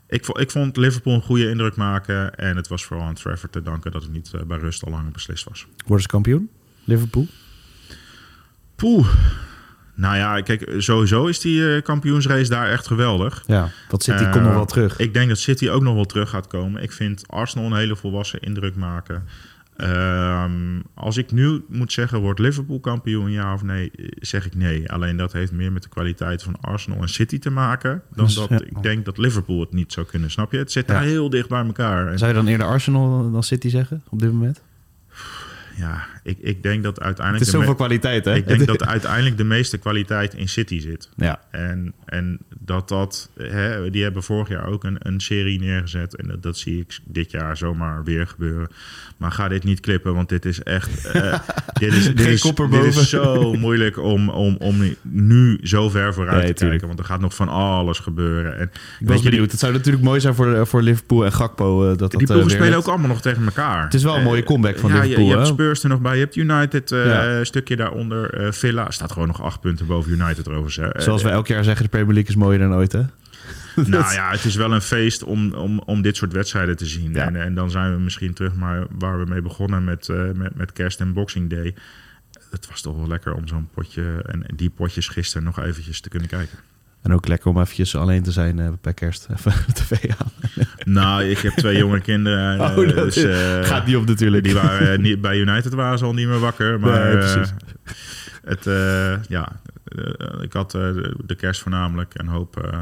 ik, 0.09 0.27
ik 0.27 0.51
vond 0.51 0.77
Liverpool 0.77 1.15
een 1.15 1.23
goede 1.23 1.49
indruk 1.49 1.77
maken. 1.77 2.35
En 2.37 2.57
het 2.57 2.69
was 2.69 2.85
vooral 2.85 3.07
aan 3.07 3.15
Trevor 3.15 3.51
te 3.51 3.63
danken 3.63 3.93
dat 3.93 4.03
het 4.03 4.13
niet 4.13 4.31
bij 4.47 4.59
rust 4.59 4.85
al 4.85 4.91
langer 4.91 5.13
beslist 5.13 5.49
was. 5.49 5.67
Worden 5.87 6.03
ze 6.03 6.09
kampioen? 6.09 6.51
Liverpool? 6.85 7.27
Poeh. 8.77 9.09
Nou 9.97 10.17
ja, 10.17 10.41
kijk, 10.41 10.75
sowieso 10.79 11.27
is 11.27 11.41
die 11.41 11.83
kampioensrace 11.83 12.49
daar 12.51 12.71
echt 12.71 12.87
geweldig. 12.87 13.43
Ja, 13.47 13.71
want 13.89 14.03
City 14.03 14.29
komt 14.29 14.45
nog 14.45 14.55
wel 14.55 14.65
terug. 14.67 14.99
Ik 14.99 15.15
denk 15.15 15.29
dat 15.29 15.39
City 15.39 15.69
ook 15.69 15.83
nog 15.83 15.95
wel 15.95 16.05
terug 16.05 16.31
gaat 16.31 16.47
komen. 16.47 16.83
Ik 16.83 16.93
vind 16.93 17.29
Arsenal 17.29 17.67
een 17.67 17.77
hele 17.77 17.97
volwassen 17.97 18.41
indruk 18.41 18.77
maken. 18.77 19.25
Ehm, 19.77 20.81
als 20.95 21.17
ik 21.17 21.33
nu 21.33 21.65
moet 21.69 21.93
zeggen, 21.93 22.21
wordt 22.21 22.39
Liverpool 22.39 22.81
kampioen, 22.81 23.31
ja 23.31 23.53
of 23.55 23.63
nee, 23.63 23.91
eh, 23.91 24.07
zeg 24.21 24.47
ik 24.47 24.55
nee. 24.55 24.91
Alleen 24.93 25.17
dat 25.17 25.33
heeft 25.33 25.53
meer 25.53 25.73
met 25.73 25.83
de 25.83 25.89
kwaliteit 25.89 26.43
van 26.43 26.61
Arsenal 26.61 27.01
en 27.03 27.09
City 27.09 27.39
te 27.39 27.51
maken. 27.51 28.03
Dan 28.15 28.25
Dus, 28.25 28.35
dat 28.35 28.49
ja. 28.49 28.61
ik 28.61 28.83
denk 28.83 29.05
dat 29.05 29.19
Liverpool 29.19 29.61
het 29.61 29.73
niet 29.73 29.93
zou 29.93 30.07
kunnen, 30.07 30.31
snap 30.31 30.53
je? 30.53 30.59
Het 30.59 30.73
zit 30.73 30.87
Ja. 30.87 30.93
daar 30.95 31.03
heel 31.03 31.31
dicht 31.31 31.49
bij 31.49 31.65
elkaar. 31.65 32.19
Zou 32.19 32.31
je 32.31 32.37
dan 32.37 32.47
eerder 32.47 32.67
Arsenal 32.67 33.31
dan 33.31 33.43
City 33.43 33.69
zeggen 33.69 34.03
op 34.09 34.19
dit 34.19 34.33
moment? 34.33 34.63
Ja, 35.77 36.05
ik, 36.23 36.39
ik 36.41 36.63
denk 36.63 36.83
dat 36.83 36.95
Het 36.97 37.05
uiteindelijk... 37.05 37.45
is 37.47 37.51
de 37.51 37.57
me- 37.59 37.63
zoveel 37.65 37.79
kwaliteit, 37.79 38.25
hè? 38.25 38.35
ik 38.35 38.47
denk 38.49 38.67
dat 38.75 38.87
uiteindelijk 38.87 39.37
de 39.37 39.45
meeste 39.45 39.79
kwaliteit 39.79 40.35
in 40.35 40.49
City 40.49 40.81
zit. 40.81 41.09
Ja, 41.17 41.41
En, 41.51 41.93
en 42.05 42.39
dat 42.59 42.89
dat, 42.89 43.31
hè, 43.37 43.91
die 43.91 44.03
hebben 44.03 44.23
vorig 44.23 44.49
jaar 44.49 44.67
ook 44.67 44.85
een, 44.85 44.97
een 44.99 45.21
serie 45.21 45.61
neergezet. 45.61 46.17
En 46.17 46.29
dat, 46.29 46.43
dat 46.43 46.59
zie 46.59 46.81
ik 46.81 46.99
dit 47.05 47.31
jaar 47.31 47.57
zomaar 47.57 48.05
weer 48.05 48.27
gebeuren. 48.27 48.69
Maar 49.17 49.33
ga 49.33 49.49
dit 49.49 49.65
niet 49.65 49.81
klippen, 49.81 50.15
want 50.15 50.29
dit 50.29 50.45
is 50.45 50.63
echt. 50.63 51.07
eh, 51.07 51.39
dit 51.81 51.93
is, 51.93 52.05
dit 52.05 52.21
Geen 52.21 52.33
is, 52.33 52.43
dit 52.71 52.97
is 52.97 53.09
zo 53.09 53.53
moeilijk 53.65 53.99
om, 53.99 54.29
om, 54.29 54.57
om 54.59 54.95
nu 55.03 55.59
zo 55.63 55.91
ver 55.91 56.15
vooruit 56.15 56.37
Nee, 56.43 56.47
te 56.47 56.53
tuurlijk. 56.53 56.71
kijken. 56.81 56.87
Want 56.87 56.99
er 56.99 57.05
gaat 57.05 57.21
nog 57.21 57.35
van 57.35 57.49
alles 57.49 57.99
gebeuren. 57.99 58.59
En, 58.59 58.71
ik 59.01 59.09
was 59.09 59.23
benieuwd. 59.23 59.51
Het 59.51 59.61
zou 59.61 59.73
natuurlijk 59.73 60.05
mooi 60.05 60.21
zijn 60.21 60.35
voor, 60.35 60.67
voor 60.67 60.83
Liverpool 60.83 61.25
en 61.25 61.33
Gakpo. 61.33 61.83
eh, 61.83 61.89
dat 61.89 61.99
dat, 61.99 62.11
die 62.11 62.21
eh, 62.21 62.27
ploegen 62.27 62.51
spelen 62.51 62.77
ook 62.79 62.87
allemaal 62.87 63.09
nog 63.09 63.21
tegen 63.21 63.45
elkaar. 63.45 63.85
Het 63.85 63.95
is 63.95 64.03
wel 64.03 64.17
een 64.17 64.23
mooie 64.23 64.43
comeback 64.43 64.79
van 64.79 64.91
ja, 64.91 65.01
Liverpool, 65.01 65.27
Je? 65.29 65.37
Spurs 65.65 65.83
er 65.83 65.89
nog 65.89 66.01
bij. 66.01 66.15
Je 66.15 66.21
hebt 66.21 66.37
United, 66.37 66.93
eh, 66.93 67.07
Ja. 67.07 67.45
stukje 67.45 67.77
daaronder. 67.77 68.35
eh, 68.35 68.53
Villa 68.53 68.91
staat 68.91 69.13
gewoon 69.13 69.29
nog 69.29 69.43
acht 69.43 69.61
punten 69.61 69.87
boven 69.87 70.13
United 70.13 70.49
overigens. 70.49 70.77
hè. 70.77 71.01
Zoals 71.03 71.23
we 71.23 71.29
elk 71.29 71.47
jaar 71.47 71.65
zeggen, 71.65 71.83
de 71.85 71.91
Premier 71.91 72.15
League 72.15 72.31
is 72.31 72.37
mooier 72.37 72.59
dan 72.59 72.75
ooit, 72.75 72.93
hè? 72.93 73.03
Nou 73.77 74.13
ja, 74.19 74.31
het 74.31 74.45
is 74.45 74.55
wel 74.55 74.73
een 74.73 74.81
feest 74.81 75.23
om, 75.23 75.53
om, 75.55 75.79
om 75.79 76.03
dit 76.03 76.17
soort 76.17 76.33
wedstrijden 76.33 76.77
te 76.77 76.87
zien. 76.87 77.13
Ja. 77.13 77.27
En, 77.27 77.37
en 77.37 77.55
dan 77.55 77.71
zijn 77.71 77.95
we 77.95 78.01
misschien 78.01 78.35
terug 78.35 78.55
maar 78.55 78.87
waar 78.99 79.19
we 79.19 79.25
mee 79.31 79.43
begonnen 79.43 79.85
met, 79.85 80.09
eh, 80.09 80.31
met, 80.35 80.55
met 80.55 80.73
kerst 80.73 81.01
en 81.01 81.13
Boxing 81.13 81.51
Day. 81.51 81.75
Het 82.51 82.69
was 82.69 82.81
toch 82.81 82.97
wel 82.97 83.09
lekker 83.09 83.33
om 83.35 83.49
zo'n 83.49 83.69
potje 83.75 84.23
en 84.27 84.45
die 84.57 84.71
potjes 84.71 85.09
gisteren 85.09 85.45
nog 85.45 85.61
eventjes 85.61 86.01
te 86.01 86.09
kunnen 86.09 86.29
kijken. 86.29 86.59
En 87.05 87.13
ook 87.13 87.29
lekker 87.29 87.51
om 87.51 87.61
eventjes 87.61 87.97
alleen 87.97 88.23
te 88.23 88.33
zijn 88.33 88.59
eh, 88.59 88.69
bij 88.81 88.95
kerst. 88.95 89.29
Even 89.37 89.53
de 89.67 89.73
tv 89.73 90.11
aan. 90.19 90.33
Nou, 90.85 91.25
ik 91.25 91.39
heb 91.39 91.53
twee 91.53 91.77
jonge 91.77 92.01
kinderen. 92.01 92.61
Oh, 92.65 92.77
dat 92.77 92.95
dus, 92.95 93.17
eh, 93.17 93.63
gaat 93.63 93.87
niet 93.87 93.97
op 93.97 94.07
natuurlijk. 94.07 94.45
Die 94.45 94.55
waren 94.55 95.01
niet, 95.01 95.21
bij 95.21 95.39
United 95.39 95.73
waren 95.75 95.99
ze 95.99 96.05
al 96.05 96.15
niet 96.15 96.29
meer 96.29 96.39
wakker. 96.39 96.81
Maar 96.81 97.05
Nee, 97.05 97.17
precies. 97.17 97.55
het, 98.45 98.65
ja, 99.29 99.53
ik 100.41 100.53
had 100.53 100.71
de, 100.71 101.35
kerst 101.37 101.61
voornamelijk 101.61 102.13
een 102.19 102.29
hoop 102.29 102.75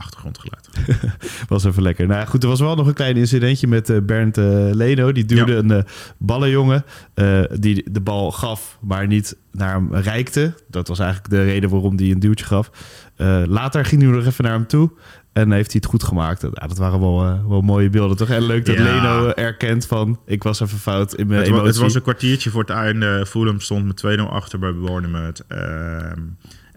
achtergrondgeluid. 0.00 0.68
was 1.48 1.64
even 1.64 1.82
lekker. 1.82 2.06
Nou 2.06 2.26
goed, 2.26 2.42
er 2.42 2.48
was 2.48 2.60
wel 2.60 2.74
nog 2.74 2.86
een 2.86 2.94
klein 2.94 3.16
incidentje 3.16 3.66
met 3.66 3.90
eh, 3.90 3.96
Bernd 4.02 4.38
eh, 4.38 4.44
Leno. 4.72 5.12
Die 5.12 5.24
duwde 5.24 5.52
Ja. 5.52 5.58
een 5.58 5.70
eh, 5.70 5.82
ballenjongen 6.18 6.84
die 7.60 7.90
de 7.90 8.00
bal 8.00 8.32
gaf, 8.32 8.78
maar 8.80 9.06
niet 9.06 9.36
naar 9.52 9.72
hem 9.74 9.94
reikte. 9.94 10.54
Dat 10.68 10.88
was 10.88 10.98
eigenlijk 10.98 11.30
de 11.30 11.44
reden 11.44 11.70
waarom 11.70 11.96
hij 11.96 12.10
een 12.10 12.20
duwtje 12.20 12.44
gaf. 12.44 12.70
Later 13.46 13.84
ging 13.84 14.02
hij 14.02 14.10
nog 14.10 14.26
even 14.26 14.44
naar 14.44 14.52
hem 14.52 14.66
toe. 14.66 14.90
En 15.32 15.50
heeft 15.52 15.72
hij 15.72 15.80
het 15.82 15.90
goed 15.90 16.02
gemaakt. 16.02 16.42
Ja, 16.42 16.66
dat 16.66 16.78
waren 16.78 17.00
wel, 17.00 17.48
wel 17.48 17.60
mooie 17.60 17.90
beelden, 17.90 18.16
toch? 18.16 18.28
En 18.28 18.42
leuk 18.46 18.66
dat 18.66 18.76
Ja. 18.76 18.82
Leno 18.82 19.28
erkent 19.30 19.86
van... 19.86 20.20
ik 20.26 20.42
was 20.42 20.60
even 20.60 20.78
fout 20.78 21.14
in 21.14 21.26
mijn 21.26 21.38
Het, 21.38 21.48
emotie. 21.48 21.66
het 21.66 21.76
was 21.76 21.94
een 21.94 22.02
kwartiertje 22.02 22.50
voor 22.50 22.60
het 22.60 22.70
einde. 22.70 23.26
Fulham 23.26 23.60
stond 23.60 23.84
met 24.02 24.18
2-0 24.18 24.22
achter 24.22 24.58
bij 24.58 24.74
Bournemouth. 24.74 25.44
Ehm, 25.48 26.18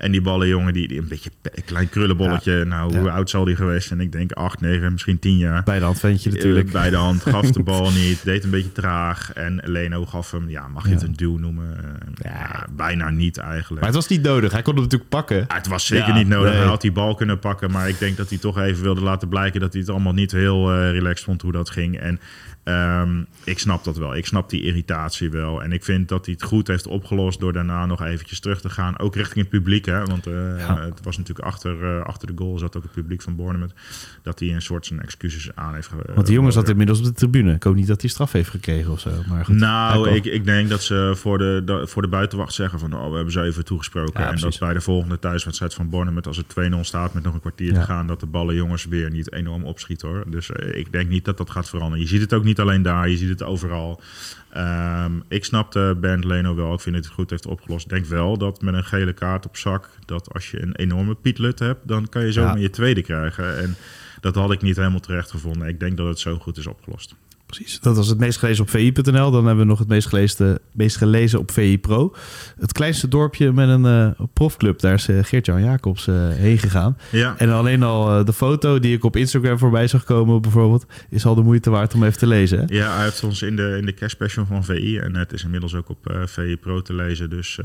En 0.04 0.12
die 0.12 0.22
ballenjongen, 0.22 0.74
die, 0.74 0.88
die 0.88 1.00
een 1.00 1.08
beetje 1.08 1.30
een 1.42 1.64
klein 1.66 1.90
krullenbolletje. 1.90 2.66
nou, 2.66 2.98
hoe 2.98 3.06
Ja. 3.08 3.14
oud 3.14 3.30
zal 3.30 3.46
die 3.46 3.56
geweest 3.56 3.88
zijn? 3.88 4.00
Ik 4.00 4.12
denk 4.12 4.32
8, 4.32 4.62
9, 4.62 4.92
misschien 4.92 5.20
10 5.20 5.38
jaar. 5.38 5.64
Bij 5.64 5.80
de 5.80 5.86
handventje 5.86 6.30
natuurlijk. 6.32 6.66
Eh, 6.68 6.72
Bij 6.74 6.90
de 6.90 6.96
hand, 6.96 7.22
gaf 7.22 7.52
de 7.52 7.64
bal 7.72 7.92
niet, 7.92 8.24
deed 8.24 8.44
een 8.44 8.50
beetje 8.50 8.72
traag. 8.72 9.34
En 9.34 9.62
Leno 9.66 10.06
gaf 10.06 10.32
hem, 10.32 10.50
ja, 10.50 10.68
mag 10.68 10.84
je 10.86 10.90
het 10.92 11.02
Ja. 11.02 11.08
een 11.08 11.14
duw 11.14 11.38
noemen? 11.38 11.78
Eh, 11.78 12.32
ja, 12.32 12.68
bijna 12.76 13.10
niet 13.10 13.38
eigenlijk. 13.38 13.76
Maar 13.82 13.86
het 13.90 13.96
was 13.96 14.08
niet 14.08 14.22
nodig. 14.22 14.52
Hij 14.52 14.62
kon 14.62 14.74
het 14.74 14.84
natuurlijk 14.84 15.10
pakken. 15.10 15.48
Ah, 15.48 15.58
het 15.58 15.68
was 15.68 15.86
zeker 15.86 16.14
niet 16.14 16.28
nodig. 16.28 16.50
nee. 16.50 16.60
Hij 16.60 16.68
had 16.70 16.82
die 16.82 16.92
bal 16.92 17.16
kunnen 17.16 17.40
pakken. 17.40 17.72
Maar 17.72 17.90
ik 17.90 18.00
denk 18.00 18.18
dat 18.18 18.30
hij 18.30 18.38
toch 18.38 18.60
even 18.60 18.84
wilde 18.84 19.02
laten 19.02 19.28
blijken 19.28 19.60
dat 19.60 19.72
hij 19.74 19.82
het 19.82 19.90
allemaal 19.90 20.14
niet 20.14 20.32
heel 20.32 20.72
eh, 20.72 20.92
relaxed 20.92 21.26
vond 21.26 21.42
hoe 21.42 21.52
dat 21.52 21.70
ging. 21.70 22.00
En 22.00 22.20
ehm, 22.64 23.24
ik 23.44 23.60
snap 23.60 23.84
dat 23.84 23.98
wel. 23.98 24.16
Ik 24.16 24.26
snap 24.26 24.50
die 24.50 24.62
irritatie 24.64 25.30
wel. 25.30 25.64
En 25.64 25.72
ik 25.72 25.84
vind 25.84 26.10
dat 26.10 26.26
hij 26.26 26.34
het 26.34 26.44
goed 26.44 26.68
heeft 26.68 26.88
opgelost 26.88 27.40
door 27.40 27.54
daarna 27.54 27.86
nog 27.86 28.04
eventjes 28.04 28.40
terug 28.40 28.62
te 28.62 28.70
gaan. 28.70 29.00
Ook 29.00 29.16
richting 29.16 29.40
het 29.40 29.50
publiek. 29.50 29.86
Hè? 29.86 30.06
Want 30.06 30.28
eh, 30.28 30.34
Ja. 30.60 30.82
het 30.82 31.00
was 31.04 31.18
natuurlijk 31.18 31.48
achter, 31.48 31.84
eh, 31.98 32.06
achter 32.06 32.28
de 32.28 32.34
goal 32.36 32.58
zat 32.58 32.78
ook 32.78 32.84
het 32.84 32.92
publiek 32.92 33.22
van 33.22 33.36
Bournemouth. 33.36 33.74
Dat 34.22 34.40
hij 34.40 34.54
een 34.54 34.62
soort 34.62 34.86
zijn 34.86 35.02
excuses 35.02 35.50
aan 35.56 35.74
heeft. 35.74 35.88
ge- 35.88 36.12
Want 36.16 36.26
die 36.28 36.36
jongen 36.36 36.52
zat 36.52 36.70
inmiddels 36.70 37.00
op 37.00 37.06
de 37.06 37.12
tribune. 37.14 37.54
Ik 37.54 37.64
hoop 37.64 37.76
niet 37.76 37.88
dat 37.88 38.02
hij 38.02 38.10
straf 38.10 38.32
heeft 38.32 38.50
gekregen 38.50 38.92
of 38.92 39.00
zo. 39.00 39.10
Maar 39.30 39.46
goed, 39.46 39.56
Nou, 39.56 40.10
ik, 40.10 40.26
ik 40.26 40.46
denk 40.46 40.70
dat 40.70 40.84
ze 40.84 41.12
voor 41.16 41.38
de, 41.38 41.82
voor 41.86 42.02
de 42.02 42.08
buitenwacht 42.08 42.54
zeggen 42.54 42.80
van... 42.80 42.94
Oh, 42.96 43.10
we 43.10 43.16
hebben 43.16 43.34
ze 43.34 43.42
even 43.42 43.66
toegesproken. 43.66 44.22
Ja, 44.22 44.32
en 44.32 44.40
dat 44.40 44.60
bij 44.60 44.74
de 44.74 44.82
volgende 44.82 45.20
thuiswedstrijd 45.20 45.74
van 45.74 45.90
Bournemouth... 45.90 46.28
als 46.28 46.38
het 46.38 46.46
2-0 46.72 46.80
staat 46.80 47.14
met 47.14 47.24
nog 47.24 47.34
een 47.34 47.40
kwartier 47.40 47.74
Ja. 47.74 47.80
te 47.80 47.86
gaan... 47.86 48.08
dat 48.08 48.20
de 48.20 48.26
ballen 48.26 48.56
jongens 48.56 48.86
weer 48.86 49.12
niet 49.12 49.32
enorm 49.34 49.64
opschieten 49.64 50.08
hoor. 50.08 50.24
Dus 50.28 50.52
eh, 50.52 50.80
ik 50.80 50.92
denk 50.92 51.10
niet 51.10 51.26
dat 51.26 51.38
dat 51.38 51.50
gaat 51.50 51.70
veranderen. 51.70 52.00
Je 52.04 52.08
ziet 52.10 52.22
het 52.22 52.34
ook 52.34 52.44
niet 52.44 52.53
alleen 52.60 52.82
daar, 52.82 53.10
je 53.10 53.18
ziet 53.18 53.30
het 53.30 53.44
overal. 53.44 54.02
Ehm, 54.50 55.12
ik 55.28 55.46
snapte 55.46 55.98
Bernd 56.02 56.24
Leno 56.24 56.56
wel. 56.56 56.74
Ik 56.74 56.80
vind 56.80 56.96
dat 56.96 57.04
hij 57.04 57.14
het 57.14 57.20
goed 57.20 57.30
heeft 57.30 57.46
opgelost. 57.46 57.84
Ik 57.84 57.92
denk 57.92 58.06
wel 58.06 58.38
dat 58.38 58.62
met 58.62 58.74
een 58.74 58.84
gele 58.84 59.14
kaart 59.14 59.46
op 59.46 59.58
zak... 59.58 59.90
dat 60.06 60.34
als 60.34 60.52
je 60.52 60.62
een 60.62 60.76
enorme 60.76 61.16
pietlut 61.16 61.60
hebt... 61.60 61.88
dan 61.88 62.10
kan 62.10 62.26
je 62.26 62.34
Ja. 62.34 62.56
je 62.56 62.70
tweede 62.70 63.02
krijgen. 63.02 63.58
En 63.58 63.76
dat 64.22 64.36
had 64.36 64.52
ik 64.52 64.62
niet 64.62 64.76
helemaal 64.76 65.00
terecht 65.00 65.32
gevonden. 65.32 65.68
Ik 65.68 65.80
denk 65.80 65.98
dat 65.98 66.08
het 66.08 66.20
zo 66.20 66.38
goed 66.38 66.58
is 66.58 66.68
opgelost. 66.68 67.16
Precies. 67.56 67.80
Dat 67.80 67.96
was 67.96 68.08
het 68.08 68.20
meest 68.20 68.40
gelezen 68.40 68.64
op 68.64 68.70
VI.nl. 68.70 69.32
Dan 69.32 69.46
hebben 69.46 69.58
we 69.58 69.70
nog 69.70 69.80
het 69.80 69.88
meest 69.88 70.08
gelezen, 70.08 70.60
meest 70.72 70.98
gelezen 70.98 71.40
op 71.40 71.52
VI 71.52 71.80
Pro. 71.80 72.16
Het 72.60 72.72
kleinste 72.72 73.08
dorpje 73.08 73.52
met 73.52 73.70
een 73.70 73.86
eh, 73.86 74.26
profclub. 74.34 74.80
Daar 74.80 74.94
is 74.94 75.08
eh, 75.08 75.24
Geert-Jan 75.24 75.64
Jacobs 75.64 76.08
eh, 76.08 76.30
heen 76.30 76.58
gegaan. 76.58 76.98
Ja, 77.12 77.36
En 77.38 77.50
alleen 77.50 77.84
al 77.84 78.26
de 78.26 78.34
foto 78.34 78.80
die 78.80 78.96
ik 78.96 79.04
op 79.04 79.16
Instagram 79.16 79.58
voorbij 79.58 79.88
zag 79.88 80.04
komen 80.04 80.42
bijvoorbeeld... 80.42 80.86
is 81.10 81.26
al 81.26 81.36
de 81.36 81.42
moeite 81.42 81.70
waard 81.70 81.94
om 81.94 82.04
even 82.04 82.18
te 82.18 82.28
lezen. 82.28 82.60
Hè? 82.60 82.66
Ja, 82.68 82.96
hij 82.96 83.04
heeft 83.04 83.24
ons 83.24 83.42
in 83.42 83.56
de, 83.56 83.76
in 83.78 83.86
de 83.86 83.94
cash 83.94 84.14
van 84.48 84.64
VI. 84.64 84.98
En 84.98 85.16
het 85.16 85.34
is 85.34 85.44
inmiddels 85.44 85.76
ook 85.76 85.90
op 85.90 86.24
VI 86.26 86.58
Pro 86.58 86.82
te 86.82 86.94
lezen. 86.94 87.30
Dus 87.30 87.60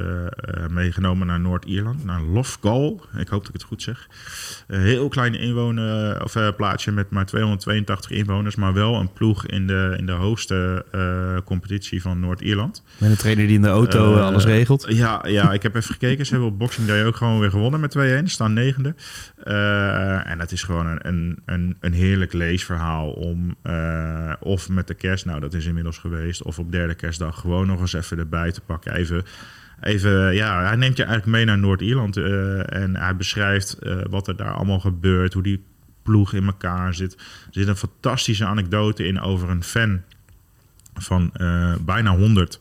meegenomen 0.70 1.26
naar 1.26 1.40
Noord-Ierland, 1.40 2.04
naar 2.04 2.22
Lofgal. 2.22 3.00
Ik 3.18 3.28
hoop 3.28 3.40
dat 3.40 3.48
ik 3.48 3.52
het 3.52 3.62
goed 3.62 3.82
zeg. 3.82 4.08
Heel 4.66 5.08
klein 5.08 5.34
inwoner, 5.34 6.24
of, 6.24 6.36
plaatsje 6.56 6.92
met 6.92 7.10
maar 7.10 7.26
282 7.26 8.10
inwoners. 8.10 8.56
Maar 8.56 8.72
wel 8.72 8.94
een 8.94 9.12
ploeg 9.12 9.46
in 9.46 9.66
de, 9.66 9.77
in 9.96 10.06
de 10.06 10.12
hoogste 10.12 10.84
eh, 10.92 11.36
competitie 11.44 12.02
van 12.02 12.20
Noord-Ierland. 12.20 12.82
Met 12.98 13.10
een 13.10 13.16
trainer 13.16 13.46
die 13.46 13.54
in 13.56 13.62
de 13.62 13.68
auto 13.68 14.12
eh, 14.12 14.18
Eh, 14.18 14.24
alles 14.26 14.44
regelt. 14.44 14.84
Ja, 14.88 15.24
ja, 15.26 15.52
ik 15.52 15.62
heb 15.62 15.74
even 15.74 15.92
gekeken. 15.92 16.26
Ze 16.26 16.32
hebben 16.32 16.50
op 16.50 16.58
Boxing 16.58 16.86
Day 16.86 17.04
ook 17.04 17.16
gewoon 17.16 17.40
weer 17.40 17.50
gewonnen 17.50 17.80
met 17.80 17.96
2-1. 17.96 17.98
Ze 18.00 18.22
staan 18.26 18.52
negende. 18.52 18.94
Eh, 19.44 20.30
en 20.30 20.40
het 20.40 20.52
is 20.52 20.62
gewoon 20.62 20.86
een, 20.86 20.98
een, 21.08 21.38
een, 21.46 21.76
een 21.80 21.92
heerlijk 21.92 22.32
leesverhaal 22.32 23.10
om... 23.10 23.56
eh, 23.62 24.32
of 24.40 24.68
met 24.68 24.86
de 24.86 24.94
kerst, 24.94 25.24
nou 25.24 25.40
dat 25.40 25.54
is 25.54 25.66
inmiddels 25.66 25.98
geweest... 25.98 26.42
of 26.42 26.58
op 26.58 26.72
derde 26.72 26.94
kerstdag 26.94 27.40
gewoon 27.40 27.66
nog 27.66 27.80
eens 27.80 27.92
even 27.92 28.18
erbij 28.18 28.52
te 28.52 28.60
pakken. 28.60 28.94
Even... 28.94 29.24
Even, 29.80 30.34
ja, 30.34 30.64
hij 30.66 30.76
neemt 30.76 30.96
je 30.96 31.02
eigenlijk 31.02 31.36
mee 31.36 31.44
naar 31.44 31.58
Noord-Ierland 31.58 32.16
eh, 32.16 32.72
en 32.74 32.96
hij 32.96 33.16
beschrijft 33.16 33.72
eh, 33.78 33.96
wat 34.10 34.28
er 34.28 34.36
daar 34.36 34.52
allemaal 34.52 34.80
gebeurt, 34.80 35.32
hoe 35.32 35.42
die 35.42 35.64
ploeg 36.08 36.32
in 36.32 36.46
elkaar 36.46 36.94
zit. 36.94 37.14
Er 37.14 37.20
zit 37.50 37.68
een 37.68 37.76
fantastische 37.76 38.44
anekdote 38.44 39.06
in 39.06 39.20
over 39.20 39.48
een 39.48 39.62
fan 39.62 40.02
van 40.94 41.30
eh, 41.32 41.74
bijna 41.80 42.16
100. 42.16 42.58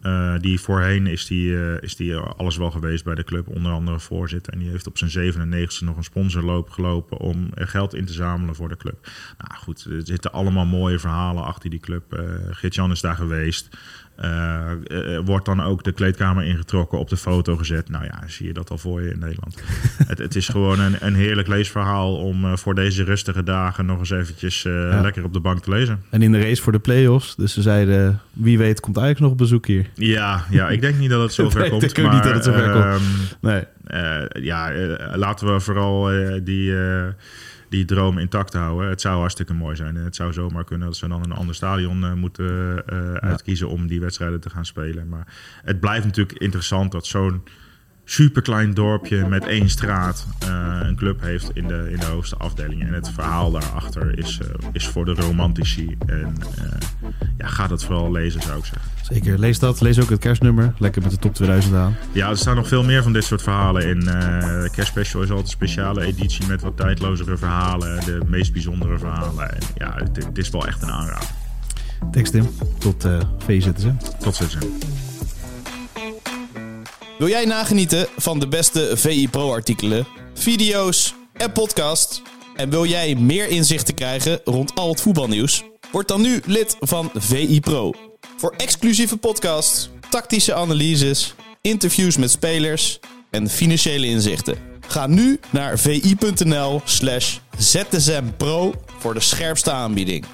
Eh, 0.00 0.34
die 0.40 0.60
voorheen 0.60 1.06
is 1.06 1.26
die, 1.26 1.56
eh, 1.56 1.82
is 1.82 1.96
die 1.96 2.16
alles 2.16 2.56
wel 2.56 2.70
geweest 2.70 3.04
bij 3.04 3.14
de 3.14 3.24
club, 3.24 3.48
onder 3.48 3.72
andere 3.72 4.00
voorzitter. 4.00 4.52
En 4.52 4.58
die 4.58 4.70
heeft 4.70 4.86
op 4.86 4.98
zijn 4.98 5.10
97 5.10 5.80
nog 5.80 5.96
een 5.96 6.04
sponsorloop 6.04 6.70
gelopen 6.70 7.18
om 7.18 7.50
er 7.54 7.68
geld 7.68 7.94
in 7.94 8.04
te 8.04 8.12
zamelen 8.12 8.54
voor 8.54 8.68
de 8.68 8.76
club. 8.76 9.10
Nou 9.38 9.60
goed, 9.60 9.84
er 9.84 10.00
zitten 10.04 10.32
allemaal 10.32 10.66
mooie 10.66 10.98
verhalen 10.98 11.44
achter 11.44 11.70
die 11.70 11.80
club. 11.80 12.12
Eh 12.12 12.22
Gert-Jan 12.50 12.90
is 12.90 13.00
daar 13.00 13.16
geweest. 13.16 13.68
Eh, 14.18 14.70
eh, 15.16 15.20
wordt 15.24 15.44
dan 15.46 15.62
ook 15.62 15.84
de 15.84 15.92
kleedkamer 15.92 16.44
ingetrokken, 16.44 16.98
op 16.98 17.08
de 17.08 17.16
foto 17.16 17.56
gezet. 17.56 17.88
Nou 17.90 18.04
ja, 18.04 18.22
zie 18.26 18.46
je 18.46 18.52
dat 18.52 18.70
al 18.70 18.78
voor 18.78 19.02
je 19.02 19.10
in 19.10 19.18
Nederland. 19.18 19.62
het, 20.06 20.18
het 20.18 20.36
is 20.36 20.48
gewoon 20.48 20.80
een, 20.80 20.96
een 21.00 21.14
heerlijk 21.14 21.48
leesverhaal 21.48 22.16
om 22.16 22.44
eh, 22.44 22.56
voor 22.56 22.74
deze 22.74 23.04
rustige 23.04 23.42
dagen 23.42 23.86
nog 23.86 23.98
eens 23.98 24.10
eventjes 24.10 24.64
eh, 24.64 24.72
Ja. 24.72 25.00
lekker 25.00 25.24
op 25.24 25.32
de 25.32 25.40
bank 25.40 25.62
te 25.62 25.70
lezen. 25.70 26.02
En 26.10 26.22
in 26.22 26.32
de 26.32 26.40
race 26.40 26.62
voor 26.62 26.72
de 26.72 26.78
play-offs. 26.78 27.34
Dus 27.36 27.52
ze 27.52 27.62
zeiden, 27.62 28.20
wie 28.32 28.58
weet 28.58 28.80
komt 28.80 28.98
Ajax 28.98 29.20
nog 29.20 29.30
op 29.30 29.38
bezoek 29.38 29.66
hier. 29.66 29.86
Ja, 29.94 30.44
ja, 30.50 30.68
ik 30.68 30.80
denk 30.80 30.98
niet 30.98 31.10
dat 31.10 31.22
het 31.22 31.32
zover 31.38 31.60
Nee, 31.60 31.70
komt. 31.70 31.82
ik 31.82 31.94
denk 31.94 32.06
maar, 32.06 32.16
niet 32.16 32.24
dat 32.24 32.34
het 32.34 32.44
zover 32.44 32.70
komt. 32.72 32.84
ehm, 32.84 33.02
Nee. 33.40 33.62
eh, 33.86 34.42
ja, 34.44 34.70
eh, 34.72 35.16
laten 35.16 35.52
we 35.54 35.60
vooral 35.60 36.10
eh, 36.12 36.40
die, 36.44 36.76
eh, 36.78 37.04
die 37.68 37.84
droom 37.84 38.18
intact 38.18 38.52
houden. 38.52 38.88
Het 38.88 39.00
zou 39.00 39.18
hartstikke 39.18 39.54
mooi 39.54 39.76
zijn. 39.76 39.94
Het 39.94 40.16
zou 40.16 40.32
zomaar 40.32 40.64
kunnen 40.64 40.86
dat 40.86 40.96
ze 40.96 41.08
dan 41.08 41.22
een 41.22 41.32
ander 41.32 41.54
stadion 41.54 42.04
eh, 42.04 42.12
moeten 42.12 42.82
eh, 42.86 43.12
uitkiezen 43.12 43.68
om 43.68 43.86
die 43.86 44.00
wedstrijden 44.00 44.40
te 44.40 44.50
gaan 44.50 44.66
spelen. 44.66 45.08
Maar 45.08 45.26
het 45.64 45.80
blijft 45.80 46.04
natuurlijk 46.04 46.38
interessant 46.38 46.92
dat 46.92 47.06
zo'n 47.06 47.42
superklein 48.10 48.74
dorpje 48.74 49.26
met 49.26 49.46
één 49.46 49.68
straat 49.68 50.26
eh, 50.38 50.78
een 50.82 50.96
club 50.96 51.20
heeft 51.20 51.50
in 51.54 51.66
de, 51.66 51.88
in 51.90 51.98
de 51.98 52.06
hoogste 52.06 52.36
afdeling. 52.36 52.82
En 52.82 52.92
het 52.92 53.10
verhaal 53.10 53.50
daarachter 53.50 54.18
is, 54.18 54.38
eh, 54.42 54.68
is 54.72 54.86
voor 54.86 55.04
de 55.04 55.14
romantici. 55.14 55.96
En 56.06 56.34
eh, 56.56 56.64
ja, 57.38 57.46
ga 57.46 57.66
dat 57.66 57.84
vooral 57.84 58.12
lezen, 58.12 58.42
zou 58.42 58.58
ik 58.58 58.64
zeggen. 58.64 58.90
Zeker, 59.02 59.38
lees 59.38 59.58
dat. 59.58 59.80
Lees 59.80 60.00
ook 60.00 60.10
het 60.10 60.18
kerstnummer. 60.18 60.74
Lekker 60.78 61.02
met 61.02 61.10
de 61.10 61.18
top 61.18 61.34
2000 61.34 61.74
aan. 61.74 61.96
Ja, 62.12 62.28
er 62.28 62.36
staan 62.36 62.56
nog 62.56 62.68
veel 62.68 62.84
meer 62.84 63.02
van 63.02 63.12
dit 63.12 63.24
soort 63.24 63.42
verhalen 63.42 63.86
in. 63.86 64.00
De 64.00 64.68
Cash 64.72 64.86
Special 64.86 65.22
is 65.22 65.28
altijd 65.28 65.46
een 65.46 65.52
speciale 65.52 66.04
editie 66.04 66.46
met 66.46 66.62
wat 66.62 66.76
tijdlozere 66.76 67.36
verhalen. 67.36 68.04
De 68.04 68.20
meest 68.26 68.52
bijzondere 68.52 68.98
verhalen. 68.98 69.54
En 69.54 69.62
ja, 69.74 69.94
het, 69.94 70.24
het 70.24 70.38
is 70.38 70.50
wel 70.50 70.66
echt 70.66 70.82
een 70.82 70.90
aanrader. 70.90 71.28
Tekst 72.10 72.32
Tim. 72.32 72.48
Tot 72.78 73.04
uh, 73.04 73.20
VZSM. 73.38 73.92
Tot 74.20 74.34
ziens. 74.36 74.56
Wil 77.18 77.28
jij 77.28 77.44
nagenieten 77.44 78.06
van 78.16 78.38
de 78.38 78.48
beste 78.48 78.92
VI 78.96 79.28
Pro 79.28 79.52
artikelen, 79.52 80.06
video's 80.34 81.14
en 81.32 81.52
podcast? 81.52 82.22
En 82.56 82.70
wil 82.70 82.84
jij 82.84 83.14
meer 83.14 83.48
inzichten 83.48 83.94
krijgen 83.94 84.40
rond 84.44 84.74
al 84.74 84.88
het 84.88 85.00
voetbalnieuws? 85.00 85.64
Word 85.92 86.08
dan 86.08 86.20
nu 86.20 86.40
lid 86.46 86.76
van 86.80 87.10
VI 87.14 87.60
Pro. 87.60 87.92
Voor 88.36 88.54
exclusieve 88.56 89.16
podcasts, 89.16 89.90
tactische 90.10 90.54
analyses, 90.54 91.34
interviews 91.60 92.16
met 92.16 92.30
spelers 92.30 93.00
en 93.30 93.48
financiële 93.48 94.06
inzichten. 94.06 94.58
Ga 94.88 95.06
nu 95.06 95.40
naar 95.50 95.78
vi.nl 95.78 96.80
slash 96.84 97.38
zsmpro 97.58 98.74
voor 98.98 99.14
de 99.14 99.20
scherpste 99.20 99.70
aanbieding. 99.70 100.24